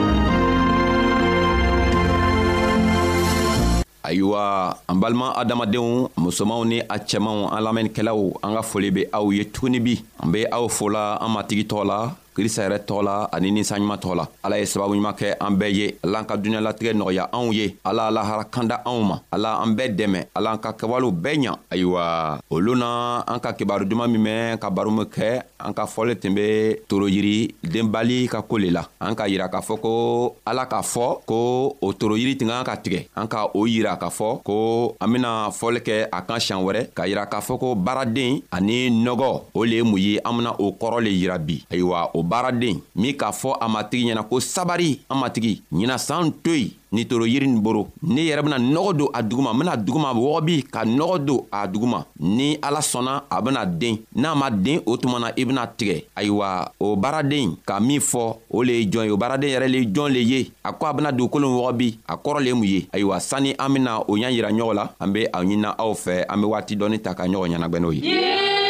ayiwa 4.11 4.75
an 4.87 4.95
balima 4.99 5.31
adamadenw 5.39 6.07
musomanw 6.17 6.65
ni 6.65 6.81
a 6.89 6.97
cɛmanw 7.07 7.47
an 7.55 7.61
lamɛnnikɛlaw 7.63 8.19
an 8.43 8.55
ka 8.55 8.61
foli 8.61 8.91
be 8.93 9.01
aw 9.11 9.27
ye 9.31 9.45
tuguni 9.47 9.79
bi 9.79 9.93
an 10.19 10.31
be 10.31 10.45
aw 10.51 10.67
fola 10.67 11.17
an 11.21 11.29
matigi 11.33 11.63
tɔgɔ 11.63 11.83
la 11.87 11.99
krista 12.35 12.61
yɛrɛ 12.67 12.79
tɔgɔ 12.87 13.03
la 13.03 13.27
ani 13.35 13.51
ninsanɲuman 13.51 13.99
tɔgɔ 13.99 14.15
la 14.15 14.25
ala 14.43 14.57
ye 14.59 14.65
sababu 14.65 14.95
ɲuman 14.95 15.15
kɛ 15.19 15.35
an 15.41 15.51
bɛɛ 15.59 15.73
ye 15.73 15.87
ala 16.03 16.19
an 16.19 16.25
ka 16.25 16.35
duniɲalatigɛ 16.37 16.93
nɔgɔya 16.99 17.29
anw 17.31 17.53
ye 17.53 17.75
ala 17.85 18.11
lahara 18.11 18.43
kanda 18.51 18.81
anw 18.85 19.01
ma 19.03 19.15
ala 19.33 19.59
an 19.63 19.71
bɛɛ 19.77 19.95
dɛmɛ 19.97 20.19
ala 20.35 20.51
an 20.51 20.57
ka 20.59 20.71
kɛwalew 20.73 21.11
bɛɛ 21.11 21.37
ɲa 21.45 21.53
ayiwa 21.71 22.37
olu 22.51 22.75
na 22.75 23.23
an 23.27 23.39
ka 23.39 23.51
kibaru 23.53 23.85
duman 23.85 24.11
min 24.11 24.19
mɛn 24.23 24.59
ka 24.59 24.69
baro 24.69 24.91
min 24.91 25.05
kɛ 25.07 25.39
an 25.67 25.73
ka 25.77 25.85
fɔlen 25.93 26.17
tun 26.21 26.35
be 26.37 26.45
toroyiri 26.89 27.33
denbali 27.73 28.25
ka 28.31 28.41
koo 28.47 28.57
le 28.63 28.71
la 28.77 28.83
an 29.07 29.15
ka 29.19 29.25
yira 29.31 29.47
k'a 29.53 29.61
fɔ 29.67 29.79
ko 29.83 29.91
ala 30.49 30.65
k'a 30.71 30.81
fɔ 30.93 31.07
ko 31.29 31.39
o 31.81 31.93
toroyiri 31.93 32.37
tun 32.37 32.49
kan 32.53 32.63
ka 32.69 32.75
tigɛ 32.83 33.05
an 33.15 33.27
ka 33.31 33.45
o 33.53 33.65
yira 33.67 33.95
k'a 34.01 34.09
fɔ 34.17 34.29
ko 34.47 34.57
an 34.99 35.11
bena 35.11 35.29
fɔli 35.59 35.79
kɛ 35.87 35.95
a 36.11 36.21
kan 36.21 36.39
siɲan 36.39 36.63
wɛrɛ 36.65 36.81
k'a 36.95 37.07
yira 37.07 37.25
k'a 37.25 37.41
fɔ 37.47 37.57
ko 37.63 37.75
baaraden 37.75 38.41
ani 38.51 38.89
nɔgɔ 38.89 39.31
o 39.53 39.63
le 39.65 39.75
ye 39.77 39.83
mun 39.83 39.99
ye 39.99 40.19
an 40.25 40.37
bena 40.37 40.51
o 40.59 40.71
kɔrɔ 40.71 41.03
le 41.05 41.09
yira 41.21 41.37
bi 41.39 41.63
ayiwa 41.71 42.11
o 42.13 42.23
baaraden 42.23 42.81
min 42.95 43.13
k'a 43.13 43.31
fɔ 43.31 43.57
a 43.61 43.67
matigi 43.69 44.05
ɲɛna 44.09 44.27
ko 44.29 44.39
sabari 44.39 44.99
an 45.09 45.19
matigi 45.21 45.61
ɲina 45.73 45.97
saan 45.97 46.31
to 46.43 46.51
yen 46.51 46.71
ni 46.91 47.05
toro 47.07 47.25
yiri 47.27 47.47
nin 47.47 47.59
boro 47.61 47.87
ne 48.03 48.21
yɛrɛ 48.21 48.41
bena 48.41 48.57
nɔgɔ 48.59 48.93
don 48.97 49.07
a 49.13 49.21
duguma 49.23 49.51
n 49.53 49.57
bena 49.57 49.77
duguma 49.77 50.13
wɔgɔbi 50.13 50.63
ka 50.73 50.81
nɔgɔ 50.85 51.25
don 51.25 51.45
a 51.51 51.67
duguma 51.67 52.05
ni 52.19 52.57
ala 52.61 52.79
sɔnna 52.81 53.23
a 53.31 53.41
bena 53.41 53.65
den 53.65 53.97
n'a 54.15 54.35
ma 54.35 54.49
den 54.51 54.79
o 54.85 54.97
tuma 54.97 55.19
na 55.19 55.31
i 55.37 55.43
bena 55.45 55.65
tigɛ 55.77 56.03
ayiwa 56.15 56.69
o 56.79 56.95
baaraden 56.95 57.55
ka 57.65 57.79
min 57.79 57.99
fɔ 58.01 58.35
o 58.49 58.61
le 58.63 58.73
ye 58.73 58.85
jɔn 58.85 59.05
ye 59.05 59.11
o 59.11 59.17
baaraden 59.17 59.49
yɛrɛ 59.49 59.67
le 59.71 59.79
jɔn 59.87 60.09
le 60.11 60.19
ye 60.19 60.51
a 60.65 60.73
ko 60.73 60.85
a 60.87 60.93
bena 60.93 61.11
dugukolo 61.11 61.47
wɔgɔbi 61.57 61.97
a 62.09 62.15
kɔrɔ 62.17 62.43
le 62.43 62.53
mun 62.55 62.65
ye 62.67 62.87
ayiwa 62.91 63.19
sanni 63.21 63.53
an 63.57 63.69
bena 63.73 63.99
o 64.01 64.13
ɲa 64.17 64.29
yira 64.31 64.51
ɲɔgɔn 64.51 64.75
la 64.75 64.89
an 64.99 65.07
be 65.13 65.25
a 65.31 65.41
ɲinina 65.41 65.75
aw 65.79 65.93
fɛ 65.93 66.25
an 66.29 66.41
be 66.41 66.45
waati 66.47 66.75
dɔɔni 66.75 66.99
ta 67.03 67.13
ka 67.13 67.23
ɲɔgɔn 67.25 67.55
ɲɛnagwɛn 67.55 67.79
n'o 67.81 67.91
ye 67.91 68.01
yeah! 68.03 68.60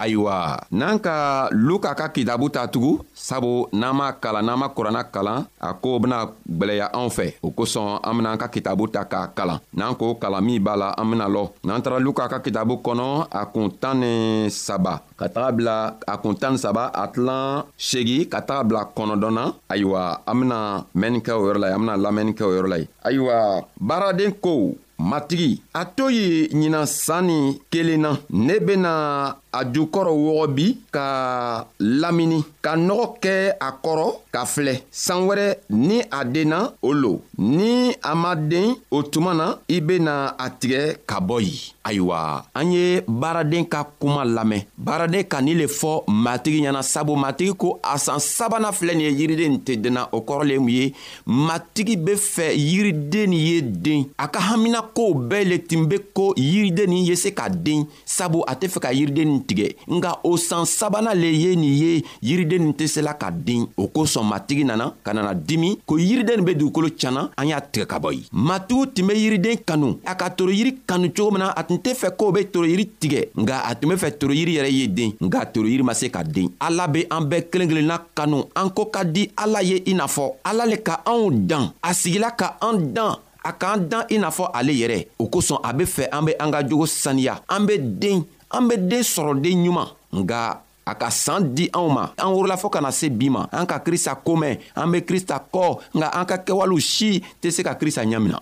ayiwa 0.00 0.56
n'an 0.72 0.96
ka 0.96 1.52
luka 1.52 1.92
ka 1.92 2.08
kitabu 2.08 2.48
ta 2.48 2.64
tugun 2.72 3.04
sabu 3.12 3.68
n'an 3.76 3.92
m'a 3.92 4.16
kalan 4.16 4.40
n'an 4.48 4.56
ma 4.56 4.72
kuranna 4.72 5.04
kalan 5.12 5.44
a 5.60 5.68
koo 5.82 6.00
bena 6.00 6.24
gwɛlɛya 6.48 6.86
anw 6.96 7.10
fɛ 7.16 7.26
o 7.44 7.48
kosɔn 7.52 8.00
an 8.00 8.16
benaan 8.16 8.40
ka 8.40 8.48
kitabu 8.48 8.88
ta 8.88 9.04
k'a 9.04 9.28
kalan 9.36 9.60
n'an 9.76 9.92
k'o 10.00 10.16
kalan 10.16 10.40
min 10.44 10.58
b'a 10.64 10.74
la 10.80 10.88
an 10.96 11.06
bena 11.12 11.26
lɔ 11.28 11.44
n'an 11.66 11.82
tara 11.84 11.98
luka 12.00 12.24
ka 12.32 12.38
kitabu 12.40 12.80
kɔnɔ 12.80 13.28
a 13.28 13.42
kun 13.52 13.68
tan 13.80 14.00
ni 14.00 14.48
saba 14.50 15.02
ka 15.20 15.28
taga 15.28 15.52
bila 15.52 15.76
a 16.08 16.14
kun 16.16 16.34
tan 16.40 16.52
ni 16.56 16.58
saba 16.58 16.84
a 16.88 17.04
tilan 17.12 17.62
segi 17.78 18.24
ka 18.24 18.40
taga 18.40 18.64
bila 18.64 18.80
kɔnɔdɔn 18.96 19.32
na 19.36 19.44
ayiwa 19.68 20.16
an 20.26 20.36
bena 20.40 20.58
mɛnni 20.96 21.20
kɛ 21.26 21.32
o 21.36 21.44
yɔrɔ 21.44 21.58
la 21.60 21.68
ye 21.68 21.74
an 21.76 21.80
bena 21.84 21.96
lamɛnni 22.00 22.32
kɛ 22.38 22.44
o 22.44 22.50
yɔrɔ 22.56 22.68
la 22.72 22.76
ye 22.80 22.88
ayiwa 23.04 23.36
baaraden 23.76 24.32
kow 24.40 24.74
matigi 25.00 25.60
a 25.74 25.84
to 25.96 26.08
ye 26.08 26.48
ɲinan 26.52 26.86
san 26.86 27.24
ni 27.28 27.60
kelen 27.72 28.00
na 28.04 28.10
ne 28.28 28.54
bena 28.60 29.36
a 29.52 29.64
jukɔrɔ 29.64 30.10
wɔgɔbi 30.12 30.66
ka 30.90 31.66
lamini 31.80 32.44
ka 32.62 32.76
nɔgɔ 32.76 33.06
kɛ 33.22 33.52
a 33.60 33.70
kɔrɔ 33.82 34.06
ka 34.32 34.44
filɛ 34.46 34.74
san 34.90 35.26
wɛrɛ 35.26 35.58
ni 35.70 36.02
a 36.10 36.24
denna 36.24 36.72
o 36.82 36.92
lo 36.92 37.22
ni 37.38 37.92
a 38.02 38.14
ma 38.14 38.34
den 38.34 38.74
o 38.90 39.02
tuma 39.02 39.34
na 39.34 39.56
i 39.68 39.80
bena 39.80 40.34
a 40.38 40.50
tigɛ 40.50 41.00
ka 41.06 41.20
bɔ 41.20 41.40
yen 41.40 41.58
ayiwa 41.84 42.44
an 42.54 42.70
ye 42.72 43.00
baaraden 43.08 43.66
ka 43.66 43.84
kuma 44.00 44.24
lamɛn 44.24 44.62
baaraden 44.76 45.24
ka 45.24 45.40
nin 45.42 45.58
le 45.58 45.66
fɔ 45.66 46.04
matigi 46.06 46.60
ɲɛna 46.62 46.82
sabu 46.82 47.16
matigi 47.16 47.54
ko 47.56 47.80
a 47.82 47.98
san 47.98 48.18
sabanan 48.20 48.72
filɛ 48.72 48.94
nin 48.94 49.06
ye 49.08 49.12
yiriden 49.26 49.58
tɛ 49.66 49.80
denna 49.80 50.08
o 50.12 50.20
kɔrɔ 50.20 50.46
le 50.46 50.58
mun 50.60 50.68
ye 50.70 50.94
matigi 51.26 51.96
be 51.96 52.12
fɛ 52.14 52.54
yiriden 52.54 53.32
ye 53.34 53.62
den 53.62 54.06
a 54.16 54.28
ka 54.28 54.38
haminakow 54.38 55.12
bɛɛ 55.14 55.48
le 55.48 55.58
tun 55.66 55.86
be 55.88 55.96
ko 56.14 56.34
yiriden 56.36 56.88
nin 56.90 57.04
ye 57.06 57.16
se 57.16 57.30
ka 57.34 57.48
den 57.48 57.86
sabu 58.06 58.42
a 58.46 58.54
tɛ 58.54 58.68
fɛ 58.68 58.80
ka 58.82 58.88
yiriden 58.92 59.39
den 59.40 59.40
tigɛ 59.42 59.74
nga 59.92 60.12
o 60.24 60.36
san 60.36 60.64
sabanan 60.66 61.14
le 61.16 61.26
ye 61.32 61.56
nin 61.56 61.72
ye 61.74 62.04
yiriden 62.22 62.64
nin 62.64 62.72
tɛ 62.72 62.86
sela 62.86 63.14
ka 63.18 63.30
den 63.30 63.66
o 63.76 63.86
kosɔn 63.88 64.26
matigi 64.28 64.64
nana 64.64 64.94
ka 65.02 65.12
nana 65.14 65.34
dimi 65.34 65.78
ko 65.86 65.96
yiriden 65.98 66.36
nin 66.38 66.44
be 66.44 66.54
dugukolo 66.54 66.88
canna 66.98 67.30
an 67.36 67.46
y'a 67.48 67.60
tigɛ 67.60 67.86
ka 67.86 67.98
bɔ 67.98 68.12
ye 68.14 68.22
matigiw 68.32 68.86
tun 68.94 69.06
be 69.06 69.14
yiriden 69.14 69.56
kanu 69.66 69.98
a 70.04 70.14
ka 70.14 70.28
toro 70.30 70.50
yiri 70.52 70.76
kanu 70.86 71.08
cogo 71.12 71.30
min 71.32 71.40
na 71.40 71.52
a 71.56 71.64
tun 71.64 71.76
tɛ 71.78 71.94
fɛ 71.94 72.16
k'o 72.16 72.32
be 72.32 72.44
toro 72.50 72.66
yiri 72.66 72.84
tigɛ 73.00 73.28
nga 73.36 73.64
a 73.68 73.74
tun 73.74 73.88
be 73.90 73.94
fɛ 73.96 74.18
toro 74.18 74.32
yiri 74.32 74.54
yɛrɛ 74.56 74.70
ye 74.70 74.86
den 74.88 75.12
nga 75.20 75.44
toro 75.46 75.66
yiri 75.68 75.82
ma 75.82 75.92
se 75.94 76.08
ka 76.10 76.22
den 76.22 76.50
ala 76.60 76.86
be 76.88 77.04
an 77.10 77.24
bɛɛ 77.24 77.48
kelen 77.50 77.68
kelenna 77.68 77.98
kanu 78.14 78.44
an 78.56 78.70
ko 78.70 78.86
ka 78.86 79.02
di 79.04 79.30
ala 79.36 79.62
ye 79.62 79.82
i 79.86 79.94
n'a 79.94 80.06
fɔ 80.06 80.32
ala 80.44 80.64
le 80.66 80.76
ka 80.82 81.02
anw 81.06 81.30
dan 81.46 81.72
a 81.82 81.94
sigila 81.94 82.30
ka 82.36 82.56
an 82.60 82.92
dan 82.92 83.14
a 83.42 83.52
k'an 83.52 83.88
dan 83.88 84.04
i 84.10 84.18
n'a 84.18 84.30
fɔ 84.30 84.50
ale 84.52 84.72
yɛrɛ 84.72 85.06
o 85.18 85.26
kosɔn 85.28 85.58
a 85.64 85.72
be 85.72 85.84
fɛ 85.84 86.08
an 86.12 86.24
be 86.26 86.32
an 86.38 86.50
ka 86.52 86.62
jogo 86.62 86.86
saniya 86.86 87.40
an 87.48 87.66
be 87.66 87.78
den 87.78 88.24
an 88.50 88.68
be 88.68 88.76
den 88.76 89.00
sɔrɔ 89.02 89.34
den 89.40 89.64
ɲuman 89.64 89.88
nga 90.14 90.62
a 90.84 90.94
ka 90.94 91.08
saan 91.10 91.54
di 91.54 91.70
anw 91.72 91.88
ma 91.90 92.04
an 92.18 92.32
worola 92.34 92.56
fɔɔ 92.56 92.70
kana 92.70 92.90
se 92.92 93.08
bi 93.10 93.30
ma 93.30 93.46
an 93.52 93.66
ka 93.66 93.78
krista 93.78 94.14
komɛn 94.16 94.58
an 94.74 94.90
be 94.92 95.00
krista 95.02 95.38
kɔ 95.52 95.78
nga 95.94 96.08
an 96.18 96.26
ka 96.26 96.36
kɛwalew 96.38 96.80
si 96.80 97.22
tɛ 97.40 97.50
se 97.50 97.62
ka 97.62 97.74
krista 97.74 98.02
ɲamina 98.04 98.38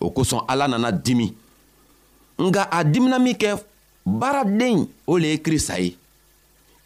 o 0.00 0.10
kosɔn 0.12 0.44
ala 0.48 0.68
nana 0.68 0.92
dimi 0.92 1.32
nga 2.38 2.68
a 2.70 2.84
dimina 2.84 3.18
min 3.18 3.34
kɛ 3.34 3.56
baaraden 4.06 4.86
o 5.06 5.16
le 5.18 5.28
ye 5.28 5.38
krista 5.38 5.78
ye 5.80 5.96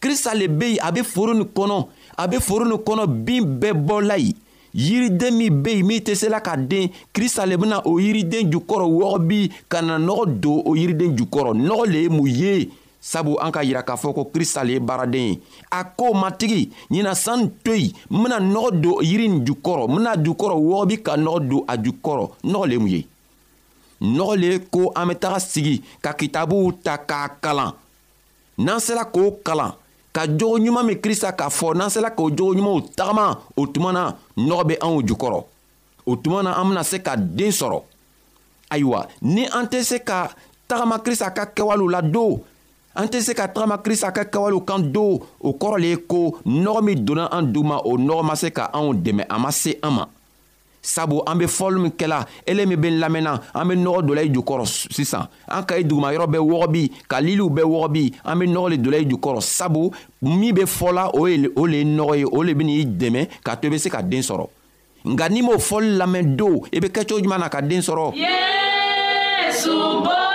krista 0.00 0.34
le 0.34 0.48
be 0.48 0.72
yen 0.72 0.78
a 0.86 0.90
be 0.92 1.02
foro 1.02 1.32
nin 1.34 1.44
kɔnɔ 1.46 1.86
a 2.16 2.26
be 2.28 2.38
foro 2.40 2.64
nin 2.64 2.78
kɔnɔ 2.78 3.06
bin 3.24 3.60
bɛɛ 3.60 3.72
bɔla 3.86 4.18
yen 4.18 4.34
yiriden 4.74 5.34
min 5.36 5.62
be 5.62 5.70
yen 5.78 5.86
min 5.86 5.98
tɛ 6.00 6.14
se 6.14 6.28
la 6.28 6.40
ka 6.40 6.56
den 6.56 6.90
krista 7.12 7.46
le 7.46 7.56
bena 7.56 7.80
o 7.84 7.98
yiriden 7.98 8.50
jukɔrɔ 8.52 8.86
wɔgɔbi 8.86 9.50
ka 9.68 9.82
na 9.82 9.98
nɔgɔ 9.98 10.40
don 10.40 10.62
o 10.64 10.74
yiriden 10.76 11.16
jukɔrɔ 11.16 11.54
nɔgɔ 11.56 11.86
le 11.86 11.98
ye 12.02 12.08
mun 12.08 12.26
ye 12.26 12.70
sabu 13.02 13.36
an 13.40 13.50
ka 13.50 13.62
yira 13.64 13.82
k'a 13.82 13.96
fɔ 13.96 14.14
ko 14.14 14.24
krista 14.32 14.62
le 14.64 14.72
ye 14.72 14.78
baaraden 14.80 15.20
ye 15.28 15.40
a 15.72 15.84
koo 15.84 16.12
matigi 16.14 16.70
ɲina 16.90 17.14
sani 17.14 17.50
to 17.64 17.74
yen 17.74 17.90
n 18.10 18.22
bena 18.22 18.38
nɔgɔ 18.40 18.80
don 18.80 19.02
yiri 19.02 19.28
nin 19.28 19.44
jukɔrɔ 19.46 19.88
n 19.88 19.96
bena 19.96 20.14
jukɔrɔ 20.16 20.56
wɔgɔbi 20.60 21.02
ka 21.02 21.16
nɔgɔ 21.16 21.48
don 21.48 21.64
a 21.66 21.76
jukɔrɔ 21.76 22.30
nɔgɔ 22.44 22.66
le 22.68 22.72
ye 22.72 22.78
mun 22.78 22.88
ye 22.90 23.06
nɔgɔ 24.02 24.36
le 24.38 24.46
ye 24.46 24.58
ko 24.70 24.92
an 24.94 25.06
be 25.08 25.14
taga 25.14 25.40
sigi 25.40 25.82
ka 26.02 26.12
kitabuw 26.12 26.72
ta 26.82 26.96
k'a 26.98 27.28
kalan 27.40 27.72
n'an 28.58 28.78
sela 28.78 29.04
k'o 29.10 29.40
kalan 29.42 29.74
ka 30.12 30.26
jogo 30.26 30.58
ɲuman 30.58 30.86
min 30.86 31.00
krista 31.00 31.32
k'a 31.32 31.48
fɔ 31.50 31.74
n'an 31.76 31.90
sela 31.90 32.10
k'o 32.10 32.30
jogo 32.36 32.52
ɲumanw 32.54 32.80
tagama 32.96 33.26
o 33.60 33.66
tuma 33.72 33.92
na 33.92 34.02
nɔgɔ 34.48 34.62
bɛ 34.68 34.74
anw 34.84 34.98
jukɔrɔ 35.08 35.44
o 36.10 36.16
tuma 36.22 36.42
na 36.42 36.52
an 36.60 36.68
bena 36.68 36.82
se 36.84 36.98
ka 36.98 37.14
den 37.16 37.50
sɔrɔ 37.52 37.80
ayiwa 38.70 39.06
ni 39.22 39.46
an 39.46 39.66
tɛ 39.70 39.82
se 39.84 39.98
ka 39.98 40.30
tagama 40.68 40.98
krista 41.04 41.30
ka 41.34 41.44
kɛwalew 41.56 41.90
la 41.92 42.00
do 42.02 42.40
an 42.94 43.06
tɛ 43.08 43.20
se 43.22 43.34
ka 43.34 43.46
tagama 43.48 43.78
krista 43.84 44.10
ka 44.12 44.24
kɛwalew 44.24 44.64
kan 44.66 44.78
do 44.92 45.20
o 45.40 45.52
kɔrɔ 45.52 45.80
le 45.80 45.86
ye 45.88 45.96
ko 45.96 46.38
nɔgɔ 46.44 46.82
min 46.82 47.04
donna 47.04 47.28
an 47.30 47.52
duguma 47.54 47.80
o 47.84 47.92
nɔgɔ 47.96 48.24
ma 48.24 48.34
se 48.34 48.50
ka 48.50 48.70
anw 48.74 48.92
dɛmɛ 48.94 49.26
a 49.30 49.38
ma 49.38 49.50
se 49.52 49.78
an 49.82 49.92
ma 49.92 50.06
sabu 50.82 51.22
an 51.26 51.36
be 51.38 51.46
fɔli 51.46 51.80
min 51.80 51.90
kɛla 51.90 52.26
ele 52.46 52.66
min 52.66 52.80
be 52.80 52.86
n 52.88 53.00
lamɛnna 53.00 53.40
an 53.54 53.68
be 53.68 53.74
nɔgɔ 53.74 54.06
dola 54.06 54.22
i 54.22 54.30
jukɔrɔ 54.30 54.66
sisan 54.90 55.28
an 55.48 55.62
ka 55.64 55.74
i 55.76 55.82
dugumayɔrɔ 55.84 56.26
bɛ 56.26 56.38
wɔgɔbi 56.38 56.90
ka 57.08 57.18
liliw 57.20 57.48
bɛ 57.48 57.62
wɔgɔbi 57.62 58.14
an 58.24 58.38
be 58.38 58.46
nɔgɔ 58.46 58.70
le 58.70 58.76
dola 58.78 58.96
i 58.98 59.04
jukɔrɔ 59.06 59.40
sabu 59.42 59.90
min 60.22 60.54
be 60.54 60.62
fɔla 60.62 61.10
o 61.14 61.26
ye 61.26 61.48
o 61.56 61.66
le 61.66 61.76
ye 61.78 61.84
nɔgɔ 61.84 62.18
ye 62.18 62.24
o 62.24 62.42
le 62.42 62.54
be 62.54 62.62
n'i 62.64 62.84
dɛmɛ 62.86 63.28
k'a 63.44 63.56
to 63.60 63.66
i 63.66 63.70
be 63.70 63.78
se 63.78 63.90
ka 63.90 64.00
den 64.02 64.20
sɔrɔ 64.22 64.46
nka 65.04 65.28
n'i 65.30 65.42
m'o 65.42 65.58
fɔli 65.58 65.96
lamɛn 65.96 66.36
don 66.36 66.60
i 66.72 66.78
be 66.80 66.88
kɛ 66.88 67.06
cogo 67.06 67.20
juman 67.20 67.38
na 67.40 67.48
ka 67.48 67.60
den 67.60 67.80
sɔrɔ 67.80 68.14
yesu 68.14 69.70
bɔ 70.02 70.29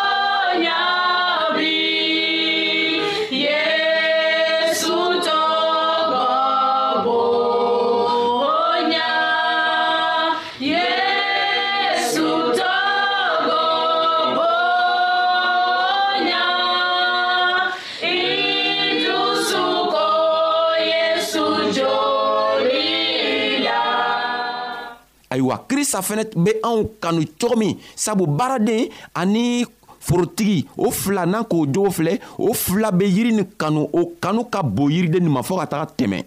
ayiwa 25.36 25.58
krista 25.68 26.00
fɛnɛ 26.08 26.24
be 26.44 26.52
anw 26.64 26.80
kanu 27.02 27.22
cogo 27.40 27.56
min 27.62 27.76
sabu 27.96 28.26
baaraden 28.28 28.88
ani 29.14 29.66
forotigi 30.00 30.66
o 30.78 30.92
fila 30.92 31.26
n'an 31.26 31.44
k'o 31.50 31.66
jogo 31.74 31.92
filɛ 31.98 32.20
o 32.38 32.54
fila 32.54 32.92
be 32.92 33.06
yiri 33.16 33.32
ni 33.34 33.44
kanu 33.60 33.82
o 33.94 34.02
kanu 34.22 34.46
ka 34.54 34.64
bon 34.64 34.90
yiriden 34.90 35.24
nin 35.24 35.32
ma 35.34 35.42
fɔɔ 35.42 35.58
ka 35.60 35.66
taga 35.72 35.86
tɛmɛ 36.00 36.24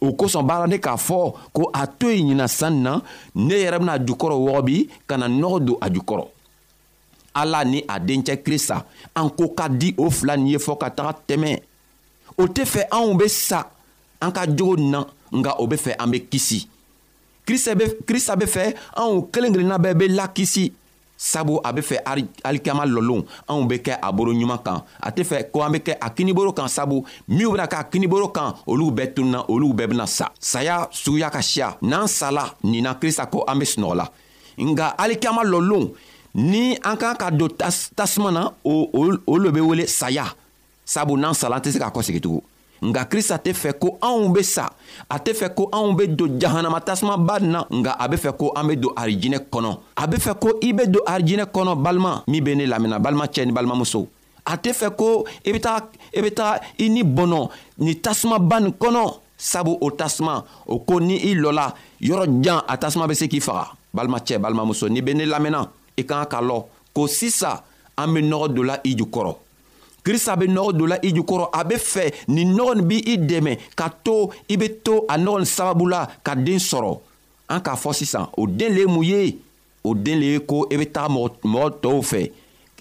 o 0.00 0.12
kosɔn 0.18 0.46
baaraden 0.48 0.80
k'a 0.80 0.96
fɔ 0.96 1.18
ko 1.52 1.70
a 1.80 1.86
to 1.86 2.10
yen 2.10 2.28
ɲina 2.32 2.46
sanni 2.48 2.80
na 2.82 3.00
ne 3.34 3.54
yɛrɛ 3.64 3.78
bena 3.78 3.92
a 3.96 4.04
jukɔrɔ 4.06 4.36
wɔgɔbi 4.46 4.88
ka 5.06 5.16
na 5.18 5.26
nɔgɔ 5.28 5.58
don 5.66 5.78
a 5.80 5.86
jukɔrɔ 5.92 6.24
ala 7.34 7.64
ni 7.64 7.84
a 7.88 8.00
dencɛ 8.00 8.42
krista 8.44 8.84
an 9.16 9.28
ko 9.36 9.48
ka 9.56 9.68
di 9.68 9.94
o 9.98 10.10
fila 10.10 10.36
nin 10.36 10.46
ye 10.54 10.58
fɔɔ 10.58 10.78
ka 10.80 10.88
taga 10.90 11.12
tɛmɛ 11.28 11.60
o 12.38 12.44
tɛ 12.46 12.62
fɛ 12.64 12.80
anw 12.90 13.14
be 13.18 13.28
sa 13.28 13.64
an 14.20 14.32
ka 14.32 14.46
jogo 14.46 14.76
nin 14.76 14.90
na 14.90 15.04
nga 15.32 15.50
o 15.60 15.66
be 15.66 15.76
fɛ 15.76 15.92
an 15.98 16.10
be 16.10 16.20
kisi 16.30 16.66
krista 17.44 18.36
be 18.36 18.46
fɛ 18.46 18.72
anw 18.96 19.28
kelen 19.32 19.52
kelenna 19.52 19.78
bɛɛ 19.78 19.94
be 19.98 20.08
lakisi 20.08 20.72
sabu 21.16 21.58
a 21.64 21.72
be 21.72 21.80
fɛ 21.82 21.96
alikiyama 22.44 22.84
lɔlon 22.86 23.24
anw 23.48 23.66
be 23.68 23.74
kɛ 23.78 23.98
a 24.02 24.12
boro 24.12 24.32
ɲuman 24.32 24.62
kan 24.64 24.82
a 25.00 25.10
tɛ 25.10 25.24
fɛ 25.24 25.50
ko 25.50 25.62
an 25.62 25.72
be 25.72 25.78
kɛ 25.80 25.96
a 26.00 26.10
kiniboro 26.10 26.52
kan 26.54 26.68
sabu 26.68 27.04
minw 27.28 27.50
bena 27.52 27.66
k'a 27.66 27.84
kiniboro 27.90 28.28
kan 28.32 28.54
olu 28.66 28.90
bɛɛ 28.92 29.14
tununa 29.14 29.44
olu 29.48 29.72
bɛɛ 29.72 29.86
bena 29.88 30.06
sa 30.06 30.28
saya 30.38 30.86
suguya 30.92 31.30
ka 31.30 31.40
siya 31.42 31.76
n'an 31.82 32.06
sala 32.08 32.54
nin 32.62 32.82
na 32.84 32.94
krista 32.94 33.26
ko 33.30 33.44
an 33.48 33.58
be 33.58 33.64
sinɔgɔla 33.66 34.06
nga 34.58 34.94
alikiyama 34.98 35.42
lɔlon 35.42 35.90
ni 36.34 36.76
an 36.84 36.96
kan 36.96 37.14
ka 37.16 37.30
don 37.30 37.48
tasuma 37.50 38.30
na 38.32 38.50
o, 38.64 38.88
o, 38.92 39.12
o 39.26 39.36
lo 39.36 39.50
be 39.50 39.60
wele 39.60 39.86
saya 39.86 40.26
sabu 40.84 41.16
n'an 41.16 41.34
sala 41.34 41.56
an 41.56 41.60
tɛ 41.62 41.72
se 41.72 41.78
ka 41.78 41.90
kɔsegi 41.90 42.20
tugun 42.20 42.44
nka 42.82 43.04
krista 43.04 43.36
tɛ 43.38 43.52
fɛ 43.52 43.70
ko 43.80 43.88
anw 44.02 44.32
be 44.34 44.42
sa 44.54 44.64
a 45.08 45.16
tɛ 45.24 45.32
fɛ 45.40 45.54
ko 45.54 45.68
anw 45.72 45.94
be 45.96 46.06
don 46.08 46.38
jahanama 46.40 46.80
tasumaba 46.80 47.36
na 47.40 47.60
nga 47.80 47.92
a 48.04 48.08
be 48.10 48.16
fɛ 48.16 48.32
ko 48.38 48.52
an 48.56 48.66
be 48.68 48.76
don 48.76 48.92
arijinɛ 48.96 49.38
kɔnɔ 49.52 49.70
a 49.96 50.04
be 50.10 50.16
fɛ 50.16 50.32
ko 50.42 50.48
i 50.66 50.72
be 50.72 50.86
don 50.86 51.02
arijinɛ 51.06 51.44
kɔnɔ 51.54 51.82
balima 51.82 52.24
min 52.26 52.42
be 52.44 52.54
ne 52.56 52.66
lamɛnna 52.66 52.98
balimacɛ 52.98 53.46
ni 53.46 53.52
balimamuso 53.52 54.06
a 54.44 54.56
tɛ 54.58 54.72
fɛ 54.74 54.96
ko 54.96 55.24
i 55.46 55.50
e 55.50 55.52
be 55.52 55.60
taga 55.60 55.86
i 56.12 56.18
e 56.18 56.22
be 56.22 56.30
taga 56.34 56.58
i 56.78 56.88
ni 56.88 57.02
bɔnɔ 57.04 57.48
ni 57.78 57.94
tasumaba 57.96 58.60
nin 58.60 58.72
kɔnɔ 58.72 59.02
sabu 59.38 59.78
o 59.80 59.90
tasuma 59.90 60.44
o 60.66 60.78
ko 60.80 60.98
ni 61.00 61.16
i 61.30 61.34
lɔla 61.34 61.72
yɔrɔ 62.00 62.42
jan 62.44 62.60
a 62.68 62.76
tasuma 62.76 63.06
be 63.08 63.14
se 63.14 63.28
k'i 63.28 63.40
faga 63.40 63.70
balimacɛ 63.94 64.38
balimamuso 64.42 64.88
ni 64.90 65.00
be 65.02 65.14
ne 65.14 65.24
lamɛnna 65.24 65.60
i 65.96 66.00
e 66.00 66.04
kan 66.04 66.26
ka 66.26 66.40
lɔ 66.42 66.64
ko 66.92 67.06
sisa 67.06 67.62
an 67.96 68.06
be 68.12 68.20
nɔgɔ 68.22 68.54
don 68.56 68.64
la 68.66 68.76
i 68.84 68.94
ju 68.96 69.04
kɔrɔ 69.06 69.36
krista 70.02 70.36
be 70.36 70.46
nɔgɔ 70.46 70.72
don 70.72 70.88
la 70.88 70.96
i 71.02 71.12
jukɔrɔ 71.14 71.48
a 71.52 71.64
be 71.64 71.76
fɛ 71.76 72.12
nin 72.28 72.54
nɔgɔ 72.56 72.74
nin 72.76 72.86
b' 72.88 73.02
i 73.12 73.16
dɛmɛ 73.18 73.56
ka 73.76 73.88
to 74.04 74.30
i 74.48 74.56
be 74.56 74.68
to 74.84 75.04
a 75.08 75.16
nɔgɔ 75.18 75.36
nin 75.38 75.46
sababu 75.46 75.88
la 75.90 76.06
ka 76.24 76.34
den 76.34 76.58
sɔrɔ 76.58 76.98
an 77.48 77.60
k'a 77.60 77.76
fɔ 77.76 77.94
sisan 77.94 78.26
o 78.36 78.46
den 78.46 78.72
le 78.74 78.80
ye 78.80 78.86
mun 78.86 79.02
ye 79.04 79.38
o 79.84 79.94
den 79.94 80.20
le 80.20 80.26
ye 80.26 80.38
ko 80.40 80.66
i 80.70 80.74
e 80.74 80.78
be 80.78 80.84
taga 80.86 81.08
mɔgɔ 81.14 81.80
tɔɔw 81.82 82.02
fɛ 82.02 82.30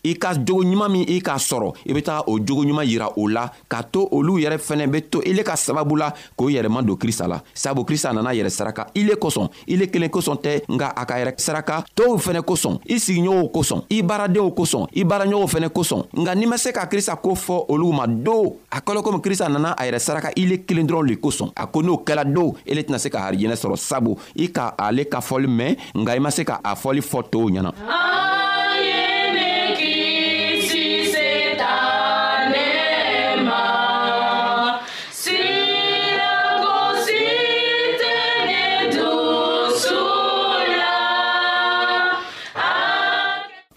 i 0.04 0.16
ka 0.20 0.34
jogo 0.46 0.64
ɲuman 0.64 0.90
min 0.92 1.06
i 1.08 1.20
k'a 1.22 1.38
sɔrɔ 1.38 1.74
i 1.88 1.94
be 1.94 2.02
taga 2.02 2.24
o 2.28 2.40
jogo 2.40 2.64
ɲuman 2.64 2.86
yira 2.86 3.10
o 3.16 3.28
la 3.28 3.52
ka 3.70 3.82
to 3.84 4.08
olu 4.12 4.38
yɛrɛ 4.40 4.58
fɛnɛ 4.58 4.90
be 4.92 5.02
to 5.04 5.22
ile 5.26 5.44
ka 5.44 5.56
sababu 5.56 5.96
la 5.98 6.12
k'o 6.38 6.50
yɛrɛma 6.50 6.82
don 6.84 6.96
krista 6.98 7.28
la 7.28 7.42
sabu 7.54 7.84
krista 7.84 8.12
nana 8.14 8.30
yɛrɛ 8.34 8.50
saraka 8.50 8.88
ile 8.96 9.16
kosɔn 9.16 9.50
ile 9.68 9.88
kelen 9.88 10.10
kosɔn 10.10 10.38
tɛ 10.42 10.62
nga 10.70 10.90
a 10.96 11.06
ka 11.06 11.16
yɛrɛ 11.20 11.34
saraka 11.40 11.84
tow 11.96 12.18
fɛnɛ 12.18 12.42
kosɔn 12.44 12.80
i 12.90 12.96
sigiɲɔgɔnw 13.00 13.52
kosɔn 13.52 13.82
i 13.90 14.02
baaradenw 14.02 14.50
kosɔn 14.52 14.88
i 14.96 15.04
baaraɲɔgɔnw 15.04 15.48
fɛnɛ 15.48 15.70
kosɔn 15.70 16.04
nga 16.18 16.36
n'i 16.36 16.46
ma 16.48 16.58
se 16.58 16.72
ka 16.72 16.86
krista 16.88 17.16
ko 17.22 17.36
fɔ 17.36 17.66
olu 17.70 17.92
ma 17.94 18.06
do 18.08 18.56
a 18.72 18.80
kɛla 18.82 19.04
komi 19.04 19.22
krista 19.22 19.50
nana 19.52 19.74
a 19.78 19.84
yɛrɛ 19.86 20.00
saraka 20.02 20.32
ile 20.36 20.58
kelen 20.66 20.88
dɔrɔn 20.88 21.08
le 21.10 21.16
kosɔn 21.16 21.52
a 21.56 21.68
ko 21.68 21.80
n'o 21.82 22.02
kɛla 22.04 22.26
do 22.34 22.54
ile 22.66 22.82
tɛna 22.84 22.98
se 23.00 23.10
ka 23.10 23.20
harijɛnɛ 23.30 23.54
sɔrɔ 23.56 23.76
sabu 23.78 24.18
i 24.36 24.48
ka 24.52 24.74
ale 24.80 25.06
ka 25.06 25.20
fɔli 25.20 25.48
mɛn 25.48 25.78
nga 25.96 26.14
i 26.16 26.20
ma 26.20 26.30
se 26.32 26.44
ka 26.44 26.60
a 26.64 26.74
fɔli 26.76 27.02
fɔ 27.02 27.30
tow 27.30 27.46
ɲɛna 27.50 28.50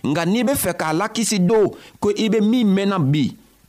nka 0.09 0.23
n'i 0.29 0.43
bɛ 0.49 0.53
fɛ 0.63 0.71
k'a 0.81 0.93
lakisi 1.01 1.39
don 1.49 1.67
ko 2.01 2.09
i 2.25 2.25
bɛ 2.33 2.39
min 2.51 2.67
mɛnna 2.75 2.99
bi 3.13 3.25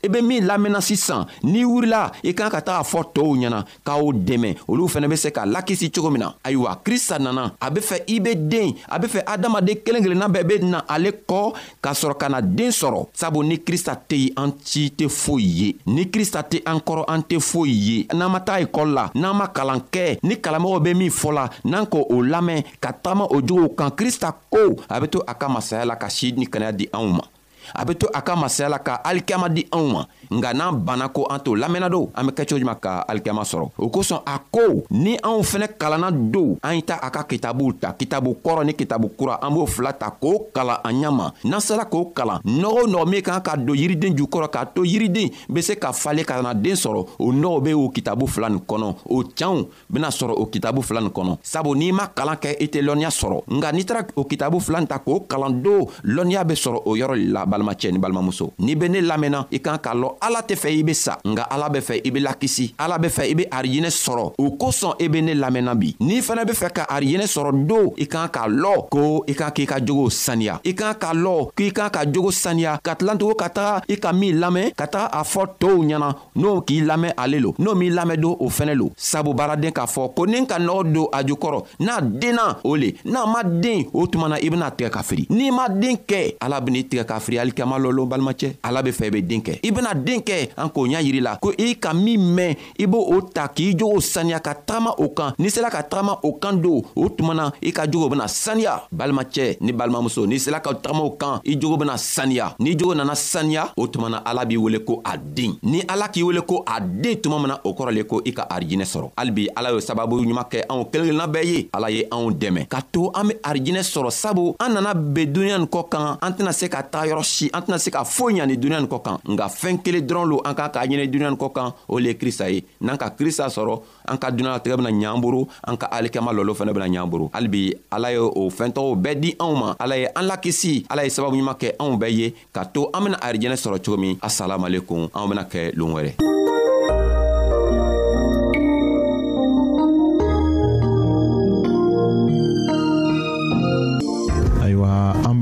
i 0.05 0.07
be 0.09 0.21
min 0.21 0.45
lamɛnna 0.45 0.81
sisan 0.81 1.25
n'i 1.43 1.65
wurila 1.65 2.11
i 2.21 2.31
kan 2.37 2.49
ka 2.53 2.61
taga 2.61 2.83
fɔ 2.85 3.01
tɔɔw 3.13 3.33
ɲɛna 3.41 3.59
k'aw 3.85 4.03
dɛmɛ 4.13 4.49
olu 4.69 4.87
fɛnɛ 4.87 5.09
be 5.09 5.15
se 5.17 5.31
ka 5.31 5.45
lakisi 5.45 5.89
cogo 5.91 6.09
min 6.11 6.21
na 6.21 6.33
ayiwa 6.45 6.79
krista 6.85 7.17
nana 7.17 7.53
a 7.59 7.71
be 7.71 7.81
fɛ 7.81 7.97
i 8.07 8.19
be 8.19 8.35
den 8.35 8.73
a 8.87 8.99
be 8.99 9.07
fɛ 9.07 9.23
adamaden 9.25 9.81
kelen 9.83 10.03
kelenna 10.05 10.27
bɛɛ 10.29 10.43
be 10.47 10.59
na 10.65 10.81
ale 10.87 11.11
kɔ 11.27 11.53
k'a 11.81 11.93
sɔrɔ 11.93 12.17
ka 12.17 12.27
na 12.29 12.41
den 12.41 12.69
sɔrɔ 12.71 13.07
sabu 13.13 13.43
ni 13.43 13.57
krista 13.59 13.95
tɛ 13.97 14.15
yen 14.15 14.29
an 14.37 14.53
ci 14.63 14.89
tɛ 14.95 15.09
foyi 15.09 15.49
ye 15.59 15.75
ni 15.87 16.05
krista 16.11 16.41
tɛ 16.43 16.61
an 16.65 16.77
kɔrɔ 16.79 17.05
an 17.07 17.21
tɛ 17.23 17.39
foyi 17.41 17.73
ye 17.73 18.07
n'an 18.13 18.31
ma 18.31 18.39
taa 18.39 18.59
ekɔli 18.61 18.93
la 18.93 19.09
n'an 19.15 19.33
ma 19.35 19.47
kalan 19.47 19.81
kɛ 19.91 20.19
ni 20.23 20.35
kalamɔgɔw 20.35 20.83
be 20.83 20.93
min 20.93 21.09
fɔ 21.11 21.33
la 21.33 21.49
n'an 21.65 21.85
k' 21.87 21.97
o 21.97 22.21
lamɛn 22.21 22.63
ka 22.79 22.91
tagama 22.93 23.25
o 23.31 23.41
jogow 23.41 23.69
kan 23.75 23.89
krista 23.89 24.33
ko 24.51 24.75
a 24.89 25.01
be 25.01 25.07
to 25.07 25.19
a 25.25 25.33
ka 25.33 25.47
masaya 25.49 25.85
la 25.85 25.95
ka 25.95 26.07
si 26.09 26.31
ni 26.33 26.45
kɛnɛya 26.45 26.71
di 26.77 26.85
anw 26.93 27.07
ma 27.11 27.23
a 27.73 27.81
be 27.85 27.95
to 27.95 28.05
a 28.13 28.21
ka 28.21 28.35
masaya 28.35 28.69
la 28.69 28.79
ka 28.83 28.99
alikiyama 29.01 29.49
di 29.49 29.65
anw 29.71 29.87
ma 29.89 30.01
nga 30.29 30.51
n'an 30.53 30.75
banna 30.83 31.07
ko 31.09 31.25
an 31.31 31.39
t'o 31.41 31.55
lamɛnna 31.55 31.89
do 31.89 32.09
an 32.13 32.25
be 32.27 32.31
kɛ 32.35 32.43
cogo 32.45 32.59
juman 32.61 32.77
ka 32.79 33.01
alikiyama 33.07 33.41
sɔrɔ 33.45 33.65
o 33.77 33.87
kosɔn 33.89 34.21
a 34.25 34.37
ko 34.51 34.83
ni 34.91 35.15
anw 35.23 35.41
fɛnɛ 35.41 35.77
kalanna 35.79 36.11
do 36.11 36.57
an 36.61 36.75
ye 36.75 36.81
ta 36.83 36.99
a 37.01 37.09
ka 37.09 37.23
kitabuw 37.23 37.73
ta 37.79 37.93
kitabu 37.93 38.37
kɔrɔ 38.43 38.65
ni 38.65 38.73
kitabu 38.73 39.09
kura 39.17 39.39
an 39.41 39.53
b'o 39.53 39.65
fila 39.67 39.93
ta 39.93 40.09
k'o 40.11 40.51
kalan 40.53 40.77
an 40.83 40.93
ɲama 40.93 41.31
n'an 41.45 41.61
sera 41.61 41.85
k'o 41.85 42.11
kalan 42.13 42.41
nɔgɔ 42.43 42.83
o 42.83 42.87
nɔgɔ 42.87 43.07
min 43.09 43.21
kan 43.21 43.41
ka 43.41 43.55
don 43.55 43.73
yiriden 43.75 44.17
ju 44.17 44.25
kɔrɔ 44.27 44.49
k'a 44.51 44.65
to 44.73 44.81
yiriden 44.83 45.29
be 45.53 45.61
se 45.61 45.75
ka 45.77 45.91
fale 45.93 46.23
ka 46.25 46.41
na 46.41 46.53
den 46.53 46.75
sɔrɔ 46.77 47.09
o 47.19 47.31
nɔgɔ 47.31 47.63
be 47.63 47.73
o 47.73 47.89
kitabu 47.89 48.27
fila 48.27 48.49
nin 48.49 48.59
kɔnɔ 48.59 48.95
o 49.09 49.23
canw 49.35 49.65
bena 49.89 50.07
sɔrɔ 50.09 50.33
o 50.37 50.45
kitabu 50.47 50.81
fila 50.83 51.01
nin 51.01 51.11
kɔnɔ 51.13 51.37
sabu 51.43 51.75
n'i 51.75 51.91
ma 51.91 52.07
kalan 52.07 52.35
kɛ 52.37 52.55
i 52.59 52.67
tɛ 52.67 52.81
lɔnniya 52.83 53.09
sɔrɔ 53.13 53.43
nga 53.47 53.71
n'i 53.71 53.85
tara 53.85 54.05
o 54.15 54.25
kitabu 54.25 54.59
fila 54.61 54.79
nin 54.79 54.87
ta 54.87 54.99
k'o 54.99 55.21
kalan 55.27 55.61
do 55.63 55.85
lɔnniya 56.03 56.43
be 56.47 56.53
sɔrɔ 56.55 56.81
o 56.85 56.95
yɔrɔ 56.97 57.15
le 57.15 57.31
la 57.31 57.45
balimacɛ 57.55 57.91
ni 57.91 57.97
balimamuso 57.99 58.53
n'i 58.59 58.75
be 58.75 58.87
ne 58.89 59.01
lamɛnna 59.01 59.47
i 59.51 59.59
kan 59.59 59.77
k'a 59.81 59.93
lɔn 59.93 60.13
ala 60.21 60.41
tɛ 60.41 60.55
fɛ 60.55 60.69
i 60.79 60.83
be 60.83 60.93
sa 60.93 61.17
nga 61.25 61.43
ala 61.49 61.69
be 61.69 61.79
fɛ 61.79 62.01
i 62.05 62.11
be 62.11 62.19
lakisi 62.19 62.73
ala 62.77 62.97
be 62.99 63.07
fɛ 63.07 63.25
i 63.31 63.35
be 63.35 63.45
arijinɛ 63.49 63.89
sɔrɔ 63.89 64.33
o 64.37 64.49
kosɔn 64.57 64.95
i 64.99 65.05
e 65.05 65.07
be 65.07 65.21
ne 65.21 65.33
lamɛnna 65.33 65.75
bi 65.75 65.95
n'i 65.99 66.21
fɛnɛ 66.21 66.45
be 66.47 66.53
fɛ 66.53 66.69
ka 66.73 66.83
arijinɛ 66.89 67.25
sɔrɔ 67.27 67.65
don 67.67 67.91
i 67.97 68.05
kan 68.07 68.27
k'a 68.27 68.47
lɔn 68.47 68.89
ko 68.89 69.23
i 69.27 69.33
kan 69.33 69.51
k'i 69.51 69.65
ka 69.65 69.79
jogow 69.79 70.09
saniya 70.09 70.59
i 70.65 70.73
kan 70.73 70.93
k'a 70.93 71.13
lɔn 71.13 71.49
k'i 71.55 71.71
kan 71.71 71.89
ka 71.89 72.05
jogo 72.05 72.31
saniya 72.31 72.79
ka 72.83 72.95
tilantugu 72.95 73.35
ka 73.35 73.49
taga 73.49 73.83
i 73.89 73.95
ka 73.97 74.11
min 74.13 74.39
lamɛn 74.39 74.73
ka 74.75 74.85
taga 74.87 75.05
a 75.11 75.23
fɔ 75.23 75.47
tow 75.59 75.77
ɲɛna 75.83 76.13
n'o 76.35 76.61
k'i 76.65 76.81
lamɛn 76.81 77.13
ale 77.17 77.39
lo 77.39 77.53
n'o 77.59 77.75
m'i 77.75 77.89
lamɛn 77.89 78.17
don 78.21 78.35
o 78.39 78.49
fɛnɛ 78.49 78.75
lo 78.77 78.91
sabu 78.97 79.33
baaraden 79.33 79.71
k'a 79.71 79.85
fɔ 79.85 80.13
ko 80.15 80.25
ni 80.25 80.45
ka 80.45 80.57
nɔgɔ 80.59 80.91
don 80.93 81.07
a 81.13 81.23
ju 81.25 81.35
kɔrɔ 81.35 81.63
n'a 81.79 82.01
denna 82.01 82.57
o 82.63 82.75
le 82.75 82.93
n'a 83.05 83.25
ma 83.25 83.43
den 83.43 83.85
o 83.93 84.05
tumana 84.07 84.37
i 84.41 84.49
bena 84.49 84.71
tigɛ 84.71 84.89
ka 84.91 85.01
firi 85.03 85.25
n'i 85.29 85.51
ma 85.51 85.67
den 85.69 85.97
kɛ 86.07 86.37
ala 86.41 86.59
ben'i 86.61 86.83
tigɛ 86.83 87.05
ka 87.05 87.19
firi 87.19 87.37
alikama 87.45 87.77
lɔ 87.77 87.91
lon 87.91 88.05
balimacɛ 88.09 88.55
ala 88.63 88.81
be 88.81 88.89
fɛ 88.91 89.05
i 89.07 89.11
be 89.11 89.21
den 89.21 89.41
kɛ 89.41 89.59
i 89.63 89.71
bena 89.71 89.93
den 89.93 90.21
kɛ 90.21 90.49
an 90.57 90.69
k'o 90.69 90.87
ɲa 90.87 91.01
yiri 91.03 91.19
la 91.21 91.37
ko 91.37 91.53
i 91.57 91.75
ka 91.79 91.93
min 91.93 92.17
mɛn 92.35 92.55
i 92.79 92.85
b' 92.85 92.95
o 92.97 93.21
ta 93.21 93.47
k'i 93.47 93.73
jogo 93.77 93.99
saniya 94.01 94.39
ka 94.39 94.53
tagama 94.55 94.93
o 94.97 95.09
kan 95.09 95.33
n'i 95.37 95.49
sela 95.49 95.69
ka 95.69 95.83
tagama 95.83 96.19
o 96.23 96.33
kan 96.39 96.53
don 96.61 96.81
o 96.95 97.09
tuma 97.09 97.33
na 97.35 97.51
i 97.61 97.71
ka 97.71 97.85
jogo 97.91 98.09
bena 98.09 98.25
saniya 98.27 98.81
balimacɛ 98.91 99.57
ni 99.61 99.71
balimamuso 99.71 100.25
n'i 100.27 100.39
sela 100.39 100.59
ka 100.61 100.73
tagama 100.73 101.03
o 101.03 101.11
kan 101.11 101.39
i 101.45 101.55
jogo 101.59 101.77
bena 101.77 101.93
saniya 101.97 102.55
n'i 102.59 102.75
jogo 102.75 102.93
nana 102.95 103.15
saniya 103.15 103.69
o 103.77 103.87
tuma 103.87 104.09
na 104.09 104.17
ala 104.25 104.45
b'i 104.45 104.57
wele 104.57 104.79
ko 104.85 105.01
a 105.05 105.17
den 105.17 105.55
ni 105.63 105.83
ala 105.87 106.07
k'i 106.09 106.23
wele 106.23 106.41
ko 106.41 106.63
a 106.65 106.79
den 106.81 107.15
tuma 107.21 107.37
min 107.39 107.47
na 107.49 107.59
o 107.63 107.73
kɔrɔ 107.75 107.93
le 107.93 108.03
ko 108.03 108.21
i 108.25 108.33
ka 108.33 108.47
arijinɛ 108.49 108.85
sɔrɔ 108.85 109.09
halibi 109.17 109.47
ala 109.55 109.69
y'o 109.71 109.79
sababu 109.79 110.21
ɲuman 110.23 110.47
kɛ 110.49 110.65
anw 110.69 110.85
kelen 110.91 111.05
kelenna 111.07 111.27
bɛɛ 111.27 111.45
ye 111.45 111.69
ala 111.73 111.89
ye 111.91 112.03
anw 112.11 112.31
dɛmɛ 112.33 112.67
k'a 112.67 112.81
to 112.91 113.11
an 113.13 113.27
be 113.27 113.33
arijinɛ 113.43 113.83
sɔrɔ 113.83 114.09
sabu 114.11 114.55
an 114.59 114.73
nana 114.73 114.93
ben 114.95 115.31
duniɲa 115.33 115.57
nin 115.59 115.67
kɔ 115.67 115.89
kan 115.89 116.17
an 116.21 116.31
tɛna 116.33 116.53
se 116.53 116.67
ka 116.69 116.81
taa 116.83 117.05
yɔrɔ 117.05 117.21
si 117.35 117.49
an 117.53 117.61
tɛna 117.67 117.77
se 117.79 117.91
ka 117.91 118.03
foyi 118.05 118.37
ɲa 118.39 118.47
ni 118.47 118.55
duniɲa 118.57 118.79
nin 118.81 118.87
kɔ 118.91 118.99
kan 119.05 119.17
nga 119.33 119.45
fɛɛn 119.47 119.77
kelen 119.83 120.03
dɔrɔn 120.07 120.27
lo 120.31 120.37
an 120.47 120.53
k'a 120.57 120.67
k'a 120.73 120.85
ɲɛnɛ 120.87 121.05
duniɲa 121.11 121.29
nin 121.31 121.39
kɔ 121.43 121.49
kan 121.55 121.73
o 121.87 121.99
le 121.99 122.09
ye 122.09 122.15
krista 122.21 122.47
ye 122.53 122.63
n'an 122.81 122.97
ka 122.97 123.09
krista 123.09 123.47
sɔrɔ 123.49 123.73
an 124.11 124.17
ka 124.21 124.29
dunalatigɛ 124.31 124.77
bena 124.79 124.89
ɲ'an 124.91 125.21
boro 125.21 125.41
an 125.67 125.75
ka 125.77 125.87
alikɛma 125.91 126.31
lɔlɔ 126.31 126.53
fɛnɛ 126.55 126.71
bena 126.73 126.85
ɲ'an 126.87 127.09
boro 127.09 127.29
halibi 127.33 127.63
ala 127.91 128.11
ye 128.11 128.17
o 128.19 128.49
fɛntɔgɔw 128.49 128.95
bɛɛ 129.03 129.19
di 129.19 129.33
anw 129.39 129.55
ma 129.59 129.75
ala 129.79 129.97
ye 129.97 130.07
an 130.15 130.25
lakisi 130.29 130.85
ala 130.89 131.03
ye 131.03 131.09
sababu 131.09 131.35
ɲuman 131.35 131.57
kɛ 131.59 131.75
anw 131.79 131.97
bɛɛ 131.99 132.13
ye 132.17 132.33
k'a 132.53 132.65
to 132.73 132.89
an 132.93 133.03
bena 133.03 133.17
arijɛnɛ 133.17 133.55
sɔrɔ 133.63 133.83
cogo 133.83 133.97
min 133.99 134.15
asalamualekum 134.21 135.09
anw 135.13 135.27
bena 135.29 135.43
kɛ 135.43 135.75
loon 135.75 135.93
wɛrɛ 135.95 136.15